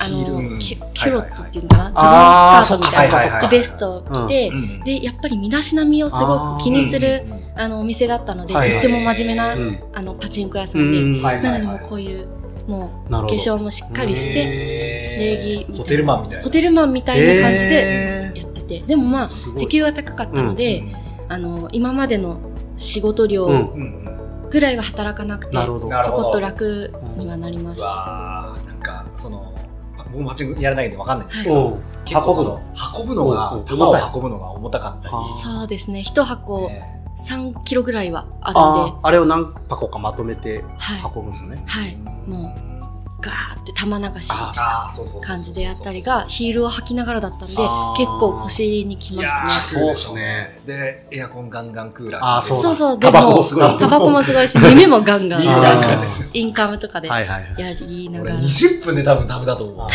[0.00, 3.48] あのキュキュロットっていうのかな、ズボンスカートみたいな。
[3.48, 4.84] ベストを着て、うん。
[4.84, 7.24] でやっぱり身だしなみをすごく気にする
[7.56, 9.78] あのお店だったので、はいとっても真面目な、うん。
[9.94, 11.00] あのパチンコ屋さんで、
[11.42, 12.28] なのでもうこういう
[12.68, 13.10] もう。
[13.10, 15.66] 化粧もしっかりして、礼儀。
[15.76, 16.44] ホテルマンみたいな。
[16.44, 20.84] ホテルマンみたいな感じでやってて、でもまあ時給は高かったので、
[21.28, 22.40] あの今までの
[22.76, 23.52] 仕事量うん。
[23.52, 24.08] うんうん
[24.50, 27.88] ぐらいは働かなくて、ちょこっと楽にはなりまうした。
[27.88, 29.54] わーなんかその
[30.10, 31.82] 僕もやらないんでわかんないんですけど、うん。
[32.04, 32.62] 結構その
[32.98, 33.28] 運ぶの。
[33.28, 36.02] がうん球を運ぶのが重たかったり、はそうですね。
[36.02, 36.94] 一箱ね。
[37.18, 41.62] 3キロぐらいはあるんで、あれを何箱かまとめてはい、運ぶんですね。
[41.66, 42.54] はい、も
[43.20, 44.30] ガーって玉流し
[45.26, 47.58] 感じでやったりがヒールを履きながらだったんで結
[48.20, 49.50] 構腰にきましたね。
[49.50, 50.60] そうでしょそううね。
[50.64, 52.22] でエアコンガンガンクーラー。
[52.22, 52.62] あーそうだ。
[52.62, 53.76] そうそうでタバコももすごい。
[53.76, 55.42] タバコもすごいし耳もガンガン。
[56.32, 57.08] インカムとかで。
[57.08, 57.24] や
[57.80, 58.42] りな俺がら。
[58.42, 59.88] 20分で多分ダメだと思う。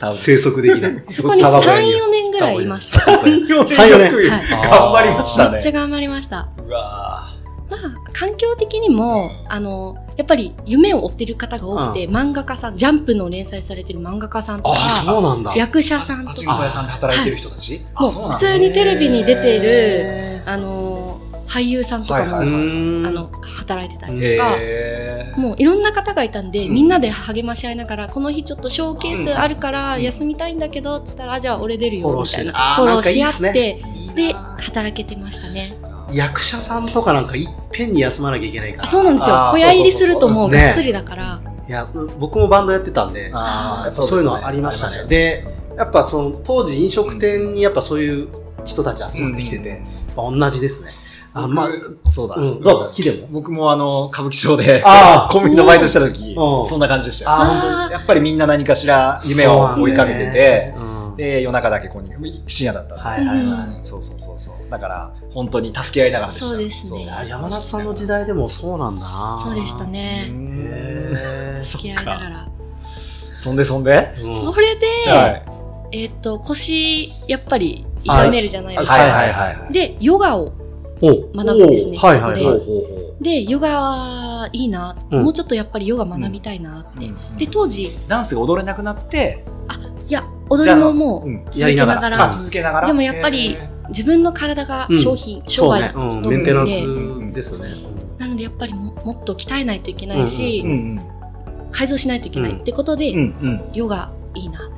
[0.00, 1.04] 多分生息できない。
[1.08, 3.12] そこに砂漠屋に34年ぐらいいました。
[3.12, 4.50] 3、4 34 4年はい。
[4.50, 5.52] 頑張りましたね。
[5.52, 6.48] めっちゃ頑張りました。
[6.58, 7.29] うわ
[7.70, 7.80] まあ
[8.12, 14.76] 環境的にもあのやっぱり夢を追ってる方が多くて、漫画家さんジャンプの連載されてる漫画家さんとか。
[15.56, 17.80] 役者さんパとかチンコ屋さんで働いてる人たち？
[17.98, 23.30] もうそう普通にテレビに出てるへあの俳優さんとかも、はいはいあの
[23.60, 24.56] 働いてたりとか、
[25.36, 26.74] もういろんな方がいたんで、うん。
[26.74, 32.52] みんなで励まし合いながらこの日ちょっとショーケースあるから休みたいんだけどっつったらあじゃあ俺出るよみたいな。
[32.76, 35.76] フォローし合ってねで働けてましたね
[36.12, 38.84] 役者さんとかなんかいっぺんに休まなきゃいけないから。
[38.84, 39.36] あそうなんですよ。
[39.54, 41.86] 小屋入りするともうがっつりだから、いや、
[42.18, 43.32] 僕もバンドやってたんで、
[43.90, 45.08] そういうのありましたね。
[45.08, 45.46] で、
[45.76, 48.28] やっぱその当時飲食店にやっぱそういう
[48.64, 49.78] 人たち集まってきてて、やっ
[50.16, 50.90] ぱ同じですね。
[51.32, 52.84] あまあ、僕そうだ、うん、どう？
[52.86, 53.28] ぞ、木でも？
[53.30, 55.32] 僕もあの歌舞伎町であー。
[55.32, 56.66] コンビニのバイトした時うん。
[56.66, 57.88] そんな感じでしたよ。
[57.92, 60.79] やっぱりみんな何かしら夢を追いかけててうん
[61.20, 63.04] で夜中だけここに深夜だったんで。
[63.04, 63.76] はいはいはい。
[63.76, 63.84] うん。
[63.84, 64.70] そうそうそうそう。
[64.70, 66.46] だから本当に助け合いながらでした。
[66.46, 67.04] そうですね。
[67.04, 69.00] いや山夏さんの時代でもそうなんだ。
[69.02, 70.32] なそうでしたね。
[71.62, 72.48] 付き合いながら。
[73.36, 74.14] そんでそんで？
[74.18, 74.34] うん。
[74.34, 75.42] それで、はい。
[75.92, 79.10] えっと腰やっぱり痛めるじゃないですか、はい。
[79.10, 80.52] はいはいはいでヨガを
[81.02, 81.08] お。
[81.36, 82.42] 学ぶんですねそこではい。
[82.42, 83.22] ほうほうほう。
[83.22, 85.24] でヨガいいな、うん。
[85.24, 87.36] もうちょっとやっぱりヨガ学びたいなって、うん。
[87.36, 89.44] で当時ダンスが踊れなくなって。
[89.68, 92.00] あいや踊りももう続けながら。
[92.00, 92.24] やりながら。
[92.24, 92.86] あ続けながら。
[92.86, 96.72] でもやっぱりへ自分の体が商品、商売だ、と思うメンテナンス
[97.32, 97.42] で。
[97.42, 97.76] すよね。
[98.18, 100.64] なのでやっぱりももっと鍛えないといけないし、
[101.70, 102.58] 改造しないといけないうん。
[102.58, 103.12] ってことで、
[103.72, 104.68] ヨガいいな。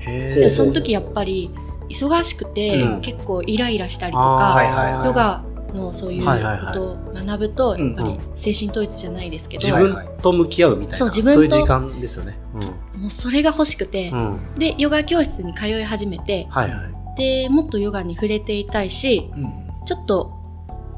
[0.51, 1.51] その時やっぱり
[1.89, 3.01] 忙しくて、うん。
[3.01, 12.39] 結構イライラしたりとか、ヨガのそういうことを学ぶとうんやっぱり精神統一じゃないですけど、自分と向き合うみたいな、そう自分という時間ですよね。
[12.97, 14.31] もうそれが欲しくて、うん。
[14.31, 14.55] うん。
[14.59, 16.83] でヨガ教室に通い始めてはいは
[17.15, 17.17] い。
[17.17, 19.53] でもっとヨガに触れていたいしうん。
[19.85, 20.31] ちょっと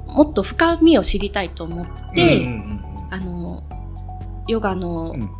[0.08, 3.62] もっと深みを知りたいと思って、うんうんあの
[4.48, 5.30] ヨガのうん。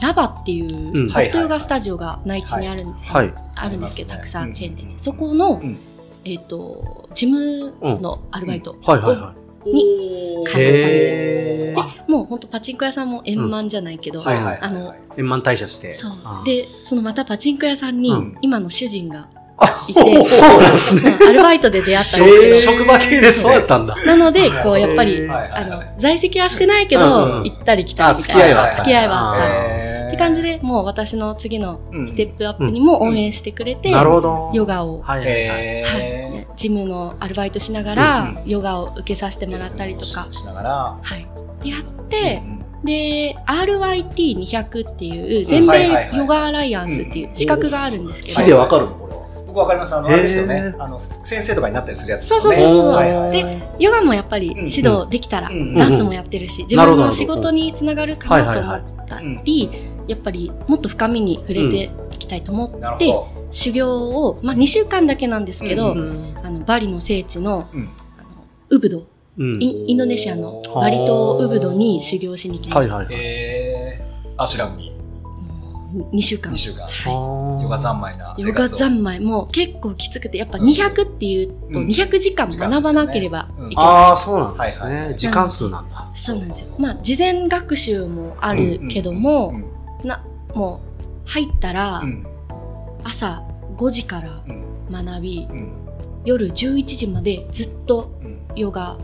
[0.00, 1.08] ラバっていう、うん。
[1.08, 3.32] ホットヨガスタジオが内地にある,、はい。
[3.54, 4.98] あるんですけど、たくさんチェーンでね、うん。
[4.98, 5.78] そこの、うん
[6.24, 9.34] えっ、と、事務のアルバイトはいはいは
[9.66, 11.10] に通ったんです。
[11.10, 15.94] よで、もう本当パチンコ屋さんも円満じゃないけど、あのはい円満退社して。
[15.94, 16.44] そう。
[16.44, 18.38] で、そのまたパチンコ屋さんに、うん。
[18.40, 19.43] 今の主人があ、
[19.88, 21.16] いて、そうなんですね。
[21.20, 23.96] うんアルバイトで出会ったんですけど、職場系でそうだったんだ。
[24.04, 27.44] なので、こう、やっぱへり、あの、在籍はしてないけうんど、うん。
[27.44, 28.36] 行ったり来たあ、りみたいな。
[28.36, 28.62] 付き合いは。
[28.62, 28.76] あった。
[28.76, 30.08] 付き合いはあった。
[30.08, 32.08] って感じで、もう私の次のうん。
[32.08, 34.50] ステップアップにも応援してくれて、なるほど。
[34.54, 35.24] ヨガを、はい
[36.56, 40.70] ジムのアルバイトしながら、うんヨガを受けさせてもらったりとか、しながら。
[40.70, 41.26] はい。
[41.64, 45.46] でやってう、んで、RYT200 っていう、うん。
[45.46, 48.92] 全米ヨガアライアンスっていう資格があるんですけど、火でわかるの？
[48.92, 49.13] これは。
[49.54, 49.94] 僕わかります。
[49.94, 50.74] あのあれですよへね。
[50.76, 52.64] ーあの先生とかになったりするやつですそうよね。
[52.64, 59.70] そうそうそうはいはいでヨガもやっぱり指導できたら、うんダンスもやってるし、自分の仕事につながるかなと思ったり、
[60.08, 63.14] やっぱりもっと深みに触れていきたいと思って、
[63.50, 67.88] 修行を、まあ、2週間だけなんですけど、うんあのバリの聖地の,、うん。
[68.18, 68.28] あの
[68.70, 69.06] ウブド
[69.38, 69.62] うん。
[69.62, 73.24] インインドネシアのバリ島ウブドに修行しに来ました、はいはいはい。
[73.24, 74.42] えー。
[74.42, 74.93] アシュラムに
[75.94, 76.52] 2週間。
[76.52, 76.86] 2週間。
[76.86, 79.20] はヨガ三昧な生ヨガ三昧。
[79.20, 80.66] もう結構きつくてやっぱうん。
[80.66, 81.86] 200っていうとうん。
[81.86, 85.14] 200時間学ばなければいけない、ああ、そうなんですはいはいね。
[85.14, 86.10] 時間数なんだ。
[86.14, 86.76] そうなんですよ。
[86.80, 89.52] まあ事前学習もあるけども、
[90.02, 90.22] うんな
[90.54, 90.80] も
[91.26, 92.26] う入ったらうん。
[93.04, 93.44] 朝
[93.76, 95.72] 5時からうん学びうん。
[96.24, 98.40] 夜11時までずっとうん。
[98.56, 98.98] ヨガ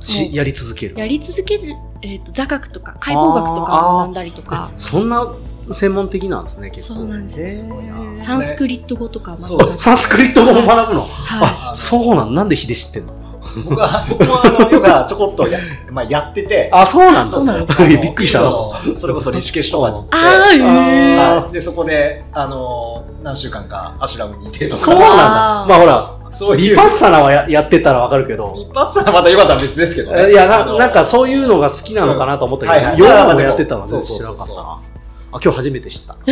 [0.00, 0.98] しやり続ける。
[0.98, 4.72] やり続ける、えー、と座学とか解剖学とかを学んだりとか。
[4.78, 5.26] そんな
[5.74, 6.94] 専門的なんですね、結構。
[6.94, 7.46] そうなんですよ。
[7.46, 7.52] へー。
[7.52, 11.02] すごいなサンスクリット語とかサンスクリット語も学ぶの？
[11.02, 12.34] はあ、そうなん。
[12.34, 13.20] なんでヒデ知ってんの？
[13.64, 15.58] 僕は僕もあのヨガちょこっとや,、
[15.90, 16.70] まあ、やってて。
[16.72, 17.38] あ、そうなんだ。
[17.86, 18.40] びっくりした。
[18.40, 20.16] のそれこそリシュケシュとかに行って。
[20.16, 24.80] ああはい、でそこであの何週間かアシュラムにいてとか。
[24.80, 25.16] そうなんだ。
[25.16, 26.70] まあほら、そういう。
[26.70, 30.30] リパッサナはややってたらわかるけど、一発はまたヨガとは別ですけどね。
[30.30, 33.00] いやな、なんかそういうのが好きなのかなと思ったけど、うんはいはい。
[33.00, 34.89] ヨガもやってたのね、知らそうそうそうなかったな。
[35.32, 36.16] あ、今日初めて知った。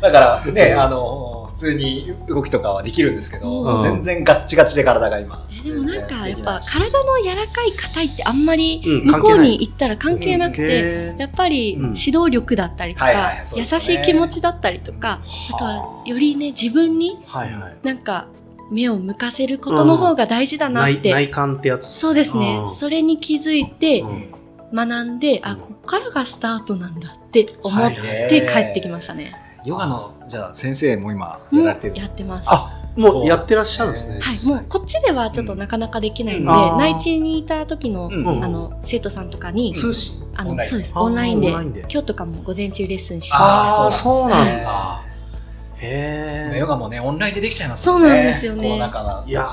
[0.00, 3.82] だからね、あの、普通に動きとかはできるんですけど、うん。
[3.82, 5.44] 全然ガッチガチで体が今。
[5.50, 11.82] えでもなんかやっぱ体の柔らかい硬いってあんまりうん向こうに行ったら関係なくて、やっぱりうん。
[11.98, 15.20] 指導力だったりとか、はいはいそう優しい気持ちだったりとか、
[15.52, 17.76] あとはよりね自分にはいはい。
[17.82, 18.28] なんか
[18.70, 21.90] 目を向かせることの方が大事だなって、内内観ってやつ。
[21.90, 22.70] そうですね、うん。
[22.70, 24.37] それに気づいてうん
[24.72, 29.34] 学んで、あこっからがスタートなんだって思っはいて帰ってきましたね。
[29.64, 32.44] ヨガの、じゃあ先生も今やられてるんやってます。
[32.46, 34.18] あ、もうやってらっしゃるんですね。
[34.20, 40.22] はい、もうこっちではちょっとなかなかできないので、内地にいた時の、あの生徒さんとかに、通信？
[40.36, 40.70] あオンライン？
[40.70, 40.92] のそうです。
[40.94, 43.84] オンラインで今日とかも午前中レッスンしました。
[43.84, 45.04] あーそうなんだ。
[45.80, 46.58] へえ。
[46.58, 48.62] ヨガもね、オンラインでできちゃいますそうなんですよね。
[48.62, 49.46] コロナ禍なんですいや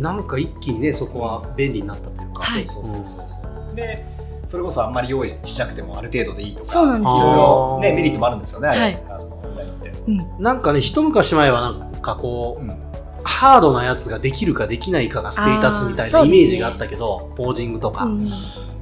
[0.00, 2.42] なんか一気にね、そこは便利になったというか。
[2.42, 2.64] はい。
[2.64, 3.74] そうそうそうそう。
[3.76, 4.04] で、
[4.48, 9.02] それこそあんまり用意しなくてもある程度でいいとか、そうなんですいろいよろね、メリットもあるんですよね、あれはい。
[9.06, 10.42] あのオンラインって。
[10.42, 12.76] なんかね、一昔前はなんかこう、うん。
[13.24, 18.04] ハードなやつができるかできないかがステータスみたいなイメージがあったけど、ポージングとか。
[18.04, 18.28] うん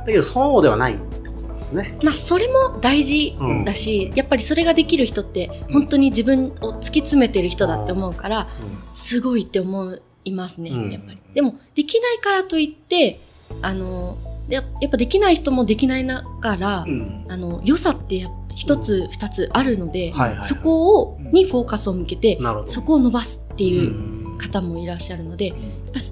[0.06, 1.98] だけどそうではないってことなんですね。
[2.00, 3.64] まあそれも大事うん。
[3.64, 8.46] だし、やっぱりそれができる人って本当に自分を突き詰めてる人だって思うから、
[8.94, 10.92] すごいって思いますね、うん。
[10.92, 11.18] やっぱり。
[11.34, 13.18] でも、できないからといって、
[13.62, 14.16] あの、
[14.48, 17.24] ややっぱできない人もできないながら、うん。
[17.28, 22.38] あの、良さってやっぱ一つ、二つあるので、そこを、にフォーカスを向けて。
[22.66, 24.38] そこを伸ばすってういうん。
[24.38, 25.54] 方もいらっしゃるので、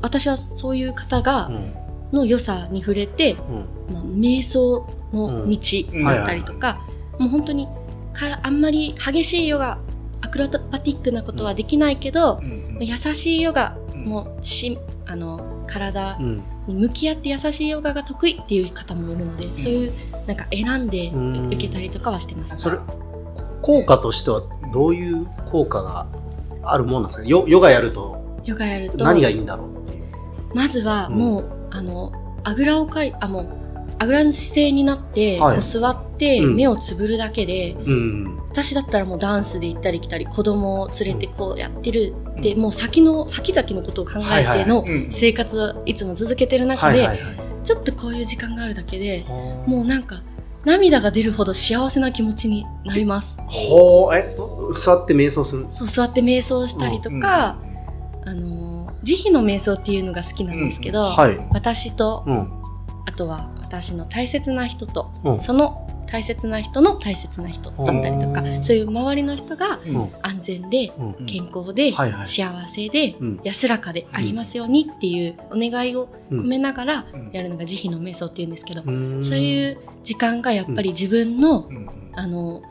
[0.02, 1.72] 私はそういう方が、うん。
[2.12, 3.36] の良さに触れて、
[3.88, 3.94] うん。
[3.94, 5.58] まあ、瞑想の道
[6.04, 6.80] だったりとか、
[7.18, 7.68] もう本当に
[8.14, 9.78] からあんまり激しいヨガ
[10.22, 14.04] アクロバティックなことはできないけど、うん優しいヨガうん。
[14.04, 19.92] もしあの体うんに向き合って優しいヨガが得意っていう方もいるので、そういう
[20.26, 22.56] なんか選んでうん受けたりとかはしてます。
[22.58, 22.78] それ
[23.62, 26.06] 効果としてはどういう効果が
[26.62, 27.24] あるもんなんですか？
[27.28, 30.04] ヨヨガやるとヨガやると何がいいんだろうっていう。
[30.54, 32.12] まずはもう、あの
[32.44, 33.48] あぐらをかいあもう
[33.98, 38.38] あぐらの姿勢になって、はいこう座ってうん目をつぶるだけで、うん。
[38.48, 47.08] 私だったらもうダンスで行ったり来たり子供を連れてこうやってるで、もう先の先々のことを考えてのうん生活をいつも続けてる中で。
[47.64, 50.22] ちょっとこういう時間があるだけでももうなんか
[50.66, 53.38] 涙が出るほど幸せな気持ちになります。
[53.46, 54.36] ほう、え、
[54.76, 55.66] 座って瞑想する？
[55.70, 57.56] そう座って瞑想したりとか、
[58.26, 61.38] あの慈悲の瞑想っていうのが好きなんですけど、はい。
[61.52, 62.52] 私とうん。
[63.06, 65.40] あとは私の大切な人と、うん。
[65.40, 68.62] その大切な人の大切な人だったりとか、うん。
[68.62, 70.12] そういう周りの人がうん。
[70.22, 71.26] 安全でうん。
[71.26, 71.92] 健康で
[72.24, 73.40] 幸せでうん。
[73.42, 77.30] 安らかでありますようにっていうお願いを込めながらうん。
[77.32, 79.22] やるのが慈悲の瞑想っていうんですけど、うん。
[79.22, 81.88] そういう時間がやっぱり自分のうん。
[82.16, 82.62] あの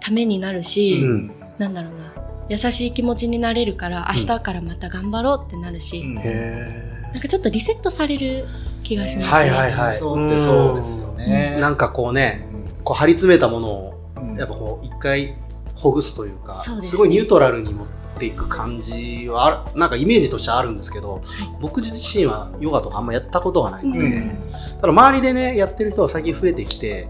[0.00, 1.32] ためになるし、うん。
[1.58, 2.12] なんだろうな
[2.48, 8.44] 優しい気持ちになれるから明日からまた頑張ろうってなるし、うなんかちょっとリセットされる
[8.82, 9.32] 気がしますね。
[9.32, 9.90] はいはいはい。
[9.92, 11.54] そうってそうですよね。
[11.56, 12.84] ーなんかこうねうん。
[12.84, 14.36] こう張り詰めたものをうん。
[14.36, 15.34] やっぱこう一回
[15.74, 16.82] ほぐすというかすね。
[16.82, 17.86] すごいニュートラルに持っ
[18.18, 21.22] ていく感じはあるなんかイメージとしてはあるんですけど
[21.60, 24.38] 僕自身はヨガとかあんまやったことがないので、うん。
[24.80, 27.08] ただ周りでねやってる人は最近増えてきて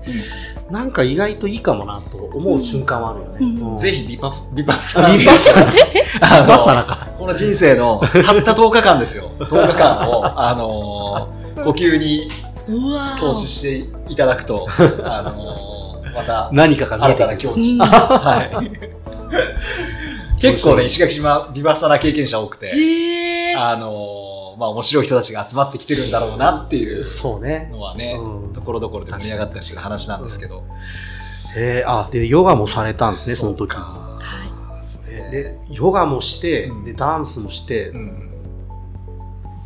[0.70, 3.70] なんか意外といいかもなと思う瞬間はあるよね、うん。
[3.72, 3.76] うん。
[3.76, 5.08] ぜひビパビパッサナ。
[5.18, 5.72] ビサナ。
[6.20, 7.08] あのバサナか。
[7.18, 9.30] この人生のたった10日間ですよ。
[9.38, 12.30] 10日間をあのー呼吸に
[12.68, 13.20] うわー。
[13.20, 13.78] 投資して
[14.12, 14.66] いただくと
[15.04, 15.82] あのー
[16.14, 17.78] また何かが新たな境地、
[20.38, 22.70] 結構ね石垣島ビバッサナ経験者多くて
[23.56, 24.22] あのー
[24.58, 28.52] まあ面白い人たちが集まってきてるんだろうなっていうそうね、のはね、うん。
[28.52, 30.62] ところどころで盛り上がったりする話なんですけど、
[31.56, 31.90] へー。
[31.90, 33.80] あでヨガもされたんですねそのう時に
[35.30, 36.84] でヨガもして、うん。
[36.84, 38.30] でダンスもして、うん。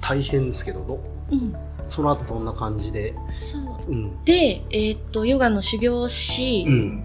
[0.00, 1.00] 大変ですけどど
[1.32, 1.52] うん
[1.88, 3.62] その後どんな感じで、そう。
[3.88, 4.24] うん。
[4.24, 7.04] で、えーっとヨガの修行をし、うん。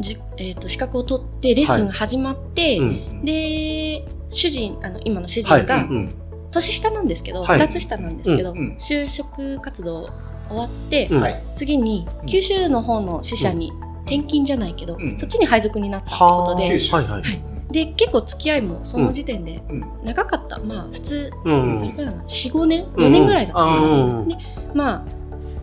[0.00, 3.24] じえーっと資格を取ってレッスンが始まって、うん。
[3.24, 5.62] で主人あの今の主はい。
[5.62, 6.14] 人がうん。
[6.50, 7.60] 年下なんですけど、はい。
[7.60, 8.76] 2つ下なんですけど、うんうん。
[8.78, 10.08] 就職活動
[10.48, 11.08] 終わって、
[11.56, 12.26] 次にうん。
[12.26, 13.72] 九州の方の支社に
[14.06, 15.18] 転勤じゃないけど、うん。
[15.18, 16.54] そっちに配属になったってこはあ。
[16.54, 16.94] とで九州。
[16.94, 17.22] はいはい。
[17.22, 19.84] はいで結構付き合いもその時点でうん。
[20.04, 21.78] 長かった、まあ普通うん。
[21.80, 24.28] どれくらいなの45年4年ぐらいだったかな、うん。
[24.28, 24.36] で
[24.72, 25.04] ま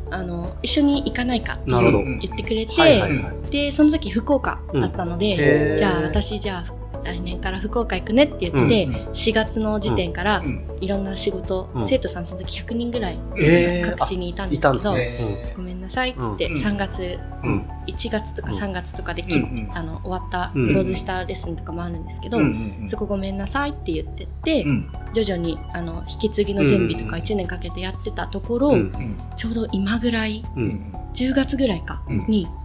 [0.10, 3.50] ああの一緒に行かないかって言ってくれて、はいはいはい。
[3.50, 8.94] でその時福岡だったので、じゃあ私じゃあ来年から福岡行くねって言って、うん。
[9.12, 10.68] 4月の時点からうん。
[10.82, 11.88] いろんな仕事、うん。
[11.88, 13.96] 生徒さんその時100人ぐらいえー。
[13.98, 15.18] 各地にいたんですけど、いたんですね。
[15.20, 16.56] えごめんなさいっつって、うん。
[16.56, 17.68] 3月うん。
[17.88, 18.58] 1月とかうん。
[18.58, 19.70] 3月とかでき、うんうん。
[19.74, 20.68] あの終わったうん。
[20.68, 22.88] クローズしたレッスンとかもあるんですけど、うんうんうん。
[22.88, 24.92] そこごめんなさいって言ってって、うん。
[25.14, 27.24] 徐々にあの引き継ぎの準備とかうん。
[27.24, 28.76] 1年かけてやってたところ、うん。
[28.76, 29.18] うん。
[29.36, 30.94] ちょうど今ぐらいうん。
[31.14, 32.26] 10月ぐらいかうん。
[32.28, 32.48] に「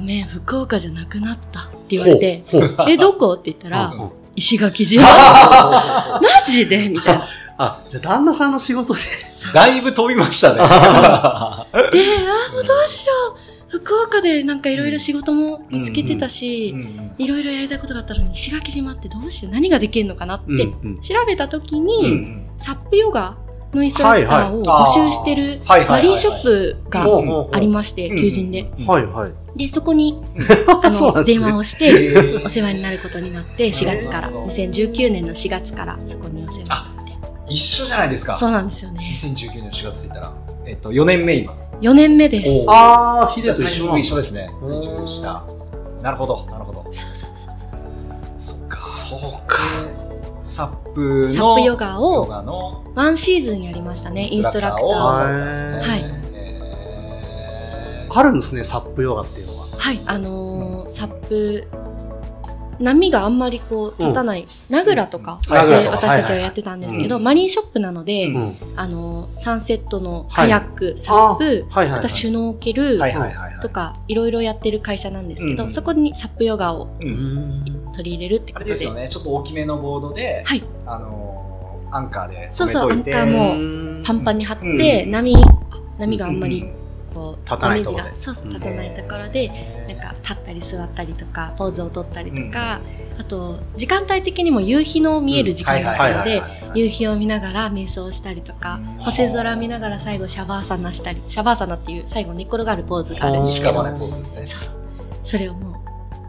[0.00, 4.00] ごめん福岡じゃなくなった」って言われてほうほう「えどこ?」って言ったらうん。
[4.00, 6.88] うん「石垣島」 マジで？
[6.88, 7.24] みたいな。
[7.58, 9.00] あじゃあ旦那さんの仕事で。
[9.52, 10.56] だいぶ飛びましたね。
[10.56, 13.78] で、あーもうどうしよう。
[13.78, 16.74] 福岡でなんかいろいろ仕事も見つけてたし、
[17.18, 19.52] いろいろやりたいことがあったのに、石垣島ってどうしよう。
[19.52, 20.66] 何ができるのかなって、
[21.02, 22.50] 調べた時うに、ん。
[22.56, 23.36] サップヨガ
[23.72, 27.06] のインストラクターを募集してるマリンショップが
[27.52, 28.70] ありまして、求人で。
[28.86, 30.22] はいはいで、そこに
[30.82, 37.12] あの 電話をして、えお世話になることになって、4月から、なるほど2019年の4月からそこにお世話になって。
[37.48, 38.38] 一緒じゃないですか。
[38.38, 39.12] そうなんですよね。
[39.16, 40.32] 2019年の4月って言ったら、
[40.66, 41.52] えっと、4年目今。
[41.80, 42.64] 4年目です。
[42.68, 44.50] おああヒデじゃあタイミングと一緒一緒ですね。
[44.62, 45.42] うん一緒でした。
[46.02, 46.84] なるほど、なるほど。
[46.90, 47.30] そうそう
[48.38, 48.76] そうそっか。
[48.78, 49.58] そうか
[50.50, 52.28] サップのサップヨガを
[52.94, 54.90] ワンシーズンやりましたね、インストラクターを。
[54.90, 56.04] はい。
[56.04, 56.20] えー
[58.12, 59.66] あるんですねサップヨガっていうのは。
[59.78, 61.64] はい、あのーサップ
[62.80, 67.22] 波があんまりこう立たない、ナグラとかで私たちはやってたんですけど、うん。
[67.22, 68.32] マリンショップなので、
[68.74, 71.98] あのーサンセットのカヤック、サップ、はいはいはい。
[71.98, 73.60] あとシュノーケルはいはいはいはい。
[73.60, 75.70] とかいろいろやってる会社なんですけど、うん。
[75.70, 76.88] そこにサップヨガを
[78.00, 78.70] 取り入れるってことで。
[78.70, 80.62] ですよね、ちょっと大きめのボードで、はい。
[80.86, 81.50] あのー
[81.92, 83.16] アンカーでそうそう止めといて。
[83.16, 83.56] アンカーもう
[83.98, 84.02] ん。
[84.04, 85.10] パンパンに張って、うん。
[85.10, 85.36] 波
[85.98, 86.64] 波があんまり
[87.12, 88.10] こう、立たないところで。
[88.10, 89.48] ダメージがそうそう立たないところで、
[89.88, 92.80] なんか立ったり座ったりとかポーズを取ったりとか、
[93.18, 96.42] あと時間帯的にも夕日の見える時間があるので
[96.74, 99.04] 夕日を見ながら瞑想したりとか、うん。
[99.04, 103.72] 星空見ながら最後シャバーサナしたりシャバーサナっていう最後寝っ転がるポーズがあるんですけど。
[103.72, 104.46] 近場ねポーズですね。
[104.46, 104.74] そうそう。
[105.24, 105.69] それをもう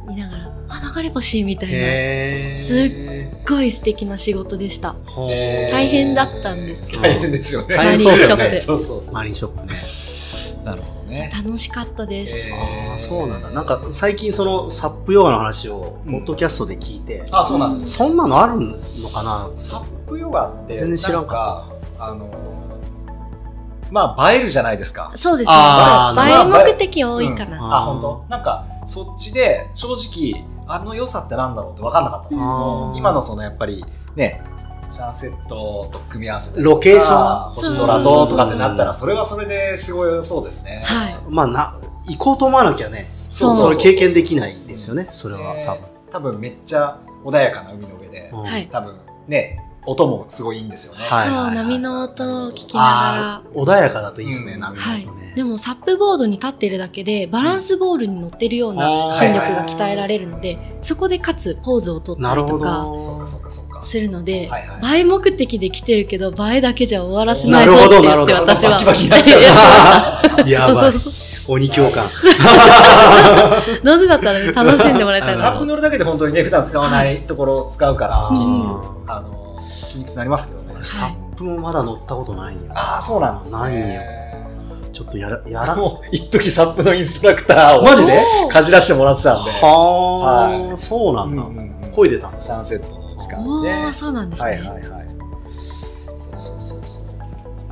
[0.07, 2.91] 見ながらあ流れ星みたいなすっ
[3.47, 4.95] ごい素敵な仕事でした。
[5.71, 7.75] 大変だったんですけど大変ですよね。
[7.75, 9.13] マリンショップそうそうそう。
[9.13, 9.73] マリンショップね。
[10.65, 11.31] なるほどね。
[11.35, 12.91] 楽しかったです、えー。
[12.91, 13.49] ああそうなんだ。
[13.49, 16.13] なんか最近そのサップヨガの話をうん。
[16.13, 17.89] ポッドキャストで聞いて、あ、そうなんです。
[17.89, 18.73] そんなのあるの
[19.09, 19.49] かな？
[19.55, 22.29] サップヨガって、全然知らんなんか、あの、
[23.89, 25.11] まあ、映えるじゃないですか。
[25.15, 25.55] そうですね。
[25.55, 27.73] 映え目的多いかな、うん。
[27.73, 28.25] あ、本当？
[28.29, 33.83] なんか、そっちで、正直、あの良さってなんだろうって分かんなかったんですけあどー、今のそのやっぱり、
[34.15, 34.41] ね、
[34.89, 37.53] サンセットと組み合わせてロケーション？
[37.53, 40.81] 星空ととかってなったらそれはそれですごいそうですね。
[40.83, 41.17] はい。
[41.29, 45.53] まあな行こうと思わなきゃねそうそれ経験できないですよねそれは。
[45.53, 45.63] ね。
[45.65, 45.81] 多分。
[46.11, 48.43] 多分めっちゃ穏やかな海の上で、うん。
[48.43, 55.03] はい多分ね音もすごいいいんですよね、はいそう波の音を聞きなあー穏やかだといいですねうん波のがらはい。
[55.07, 64.97] 音ねでもサップボードに立ってるだけでバランスボールに乗ってるようあなー筋力が鍛えられるのでそこでかつポーズを取ったりとかどそうかそうかそうかするのではいはい。
[64.97, 68.33] 映え目的で来てるけど映えだけじゃ終わらせないぞなるほってどなるほど。
[68.33, 69.37] 言って私はバキバキになっちゃ
[70.45, 70.49] う。
[70.49, 72.07] や ばいそうそう鬼教官。
[73.83, 78.69] どうせだったらね楽しんでもらいたいサップなと乗るだけで本当にね普段使わないところを使うから、あー筋肉
[79.07, 79.40] あの
[79.91, 80.73] 筋肉痛になりますけどね。
[80.83, 83.59] サップもまだ乗ったことないんよああそうなんですね。
[83.61, 84.01] ないんよ。
[84.93, 88.19] ちょっとやら やらもう一時サップのインストラクターをマジで？
[88.51, 89.51] かじらしてもらってたんで。
[89.51, 91.41] はあはそうなんだ。
[91.43, 91.93] うんうんうん。
[91.93, 95.07] 漕いでたんですサンセットの時間おにねーそうなんですはいねはいはい。
[96.15, 97.07] そうそうそうそう。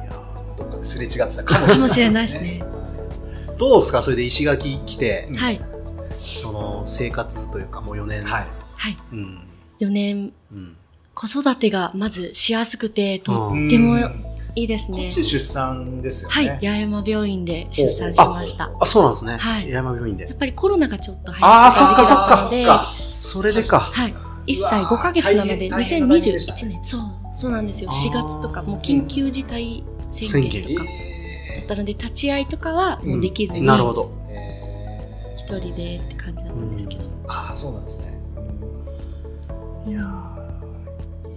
[0.02, 2.64] いやーどっかですれ違ってたかもしれないですね。
[3.58, 4.02] どうですか？
[4.02, 5.62] それで石垣来てうんはい。
[6.26, 8.24] その生活というかもう4年。
[8.24, 8.48] はい。
[8.76, 8.98] はい。
[9.12, 9.40] うん。
[9.82, 10.32] 4年。
[10.52, 10.76] うん
[11.20, 14.98] 子育てがまずしやすくてとうんってもうんいいですね。
[14.98, 16.36] こっち出産ですよね。
[16.36, 18.72] はい八重山病院で出産しました。
[18.80, 19.38] あそうなんですね。
[19.38, 19.64] はい。
[19.64, 20.26] 八重山病院で。
[20.28, 22.86] やっぱりコロナがちょっと入ああってた時期そっかそっかそっか。
[23.20, 23.80] それでか。
[23.80, 24.14] はい。
[24.48, 27.02] 1うわ歳5ヶ月なので、大変大変なタイミングでした2021ね年、そう、
[27.34, 27.90] そうなんですよ。
[27.92, 28.10] あー。
[28.10, 30.92] 4月とか、もう緊急事態宣言とかだ
[31.56, 34.12] えったので、立ち会いとかはもうできずに、なるほど。
[35.38, 37.04] 一人でって感じだったんですけど。
[37.04, 38.20] ーああそうなんですね。
[39.88, 40.39] いや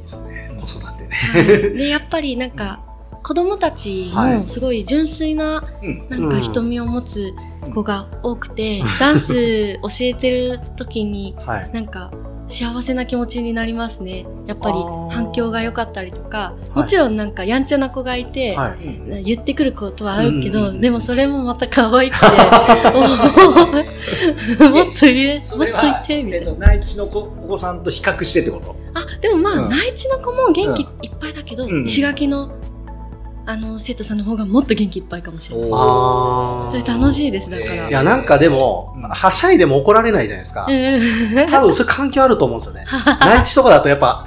[0.03, 0.51] ですね。
[0.61, 1.15] 子育てね。
[1.15, 1.45] はい。
[1.77, 2.81] で、 やっぱりなんか、
[3.23, 4.39] 子供たちはい。
[4.39, 6.07] もすごい純粋な、うん。
[6.09, 7.33] なんか瞳を持つ
[7.73, 11.71] 子が多くて、ダンス教えてる時に、 はい。
[11.73, 12.11] なんか、
[12.49, 14.27] 幸せな気持ちになりますね。
[14.47, 14.77] やっぱり
[15.09, 16.79] 反響が良かったりとか、い。
[16.81, 18.59] もちろんなんかやんちゃな子がいて、
[19.25, 20.81] 言ってくることはあるけど、うんうんうん。
[20.83, 22.27] でもそれもまた可愛くて、
[24.69, 26.47] もっと言え、もっと言って、みたいな。
[26.49, 28.82] えっと内地の子お子さんと比較してってこと？
[28.95, 29.69] あ、でもまあ、うん。
[29.69, 30.89] 内地の子も元気いっ
[31.21, 31.85] ぱいだけど、うん。
[31.85, 32.53] 石垣の、
[33.47, 35.71] あの、生徒さんの方がもっと元気いっぱいかもしれない。
[35.73, 37.89] あそれ楽しいですだから。
[37.89, 39.03] いやなんかでもうん。
[39.03, 40.67] はしゃいでも怒られないじゃないですか。
[40.69, 42.85] うん多分それ関係あると思うんですよね。
[43.21, 44.27] 内地とかだとやっぱ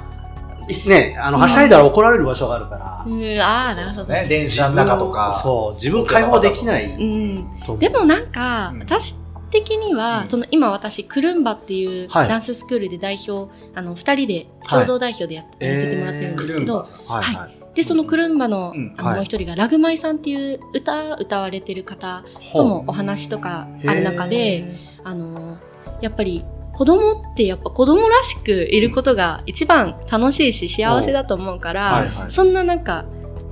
[0.84, 3.04] ねあのはしゃいだら怒られる場所があるから。
[3.06, 4.04] うん、ああ、なるほど。
[4.12, 5.32] ね電車の中とか。
[5.32, 7.78] そう自分解放できないうん。
[7.78, 8.80] でもなんか、うん。
[8.80, 9.14] 私
[9.50, 10.26] 的には、うん。
[10.28, 12.28] その今私、クルンバっていうはい。
[12.28, 16.76] ダンススクールで代表、あの、二人で共同代表でや,、やらせてもらってるんですけど、
[17.06, 17.56] はいはい。
[17.74, 22.24] で、そのクルンバの,、あのもう一人がラグマイさんっていう歌歌われてる方
[22.54, 25.58] ともお話とかある中で、あの、
[26.00, 32.30] やっぱり子供ってやっぱ子供らしくいることが一番楽しいし幸せだと思うから、はいはい。
[32.30, 33.04] そんななんか、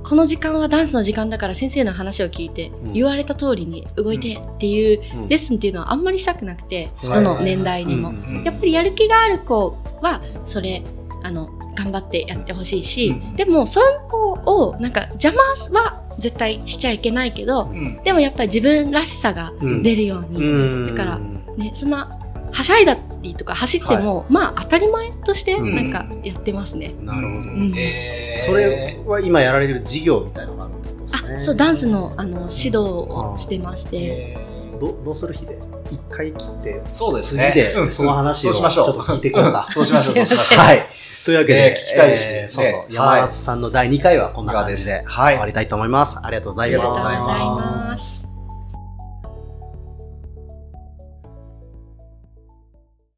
[0.07, 2.93] この時間はダンスの時間だから先生の話を聞いて、うん。
[2.93, 5.29] 言われた通りに動いてっていううん。
[5.29, 8.13] レッスンっていうのはあんまりしたくなくて、うんどの年代にも。
[8.43, 10.83] やっぱりやる気がある子はそれ
[11.23, 13.35] あの頑張ってやってほしいし、うん。
[13.35, 15.41] でもそういう子をなんか邪魔
[15.79, 20.47] は絶対しちゃいけないけどうんでもやっぱり自分らしさがうん出るように、う
[20.83, 22.09] んだからねそんな
[22.55, 25.75] はしゃいだりとか走っても、まあ当たり前としてうん。
[25.75, 26.93] なんかやってますね。
[27.01, 27.49] なるほど。
[27.49, 27.73] うん。
[27.77, 28.45] えー。
[28.45, 31.35] それは今やられる授業みたいなのがあるってことですね。
[31.35, 34.79] あそうダンスのあの指導をしてまして、えー。
[34.79, 35.59] どどうする日で？
[35.91, 37.85] 一回切ってそうです次ねうん。
[37.85, 38.93] でその話をちょっそうしましょう。
[38.93, 39.67] と聞いていこうか。
[39.69, 39.71] ん。
[39.71, 40.59] そうしましょう そうしましょう。
[40.59, 40.87] はい。
[41.25, 45.33] というわけで、ね聞きたいしえーそうそう、ね山松さんの第2回はこんな感じではい。
[45.33, 46.19] 終わりたいと思います。
[46.23, 46.85] ありがとうございます。
[46.85, 48.24] ありがとうございます。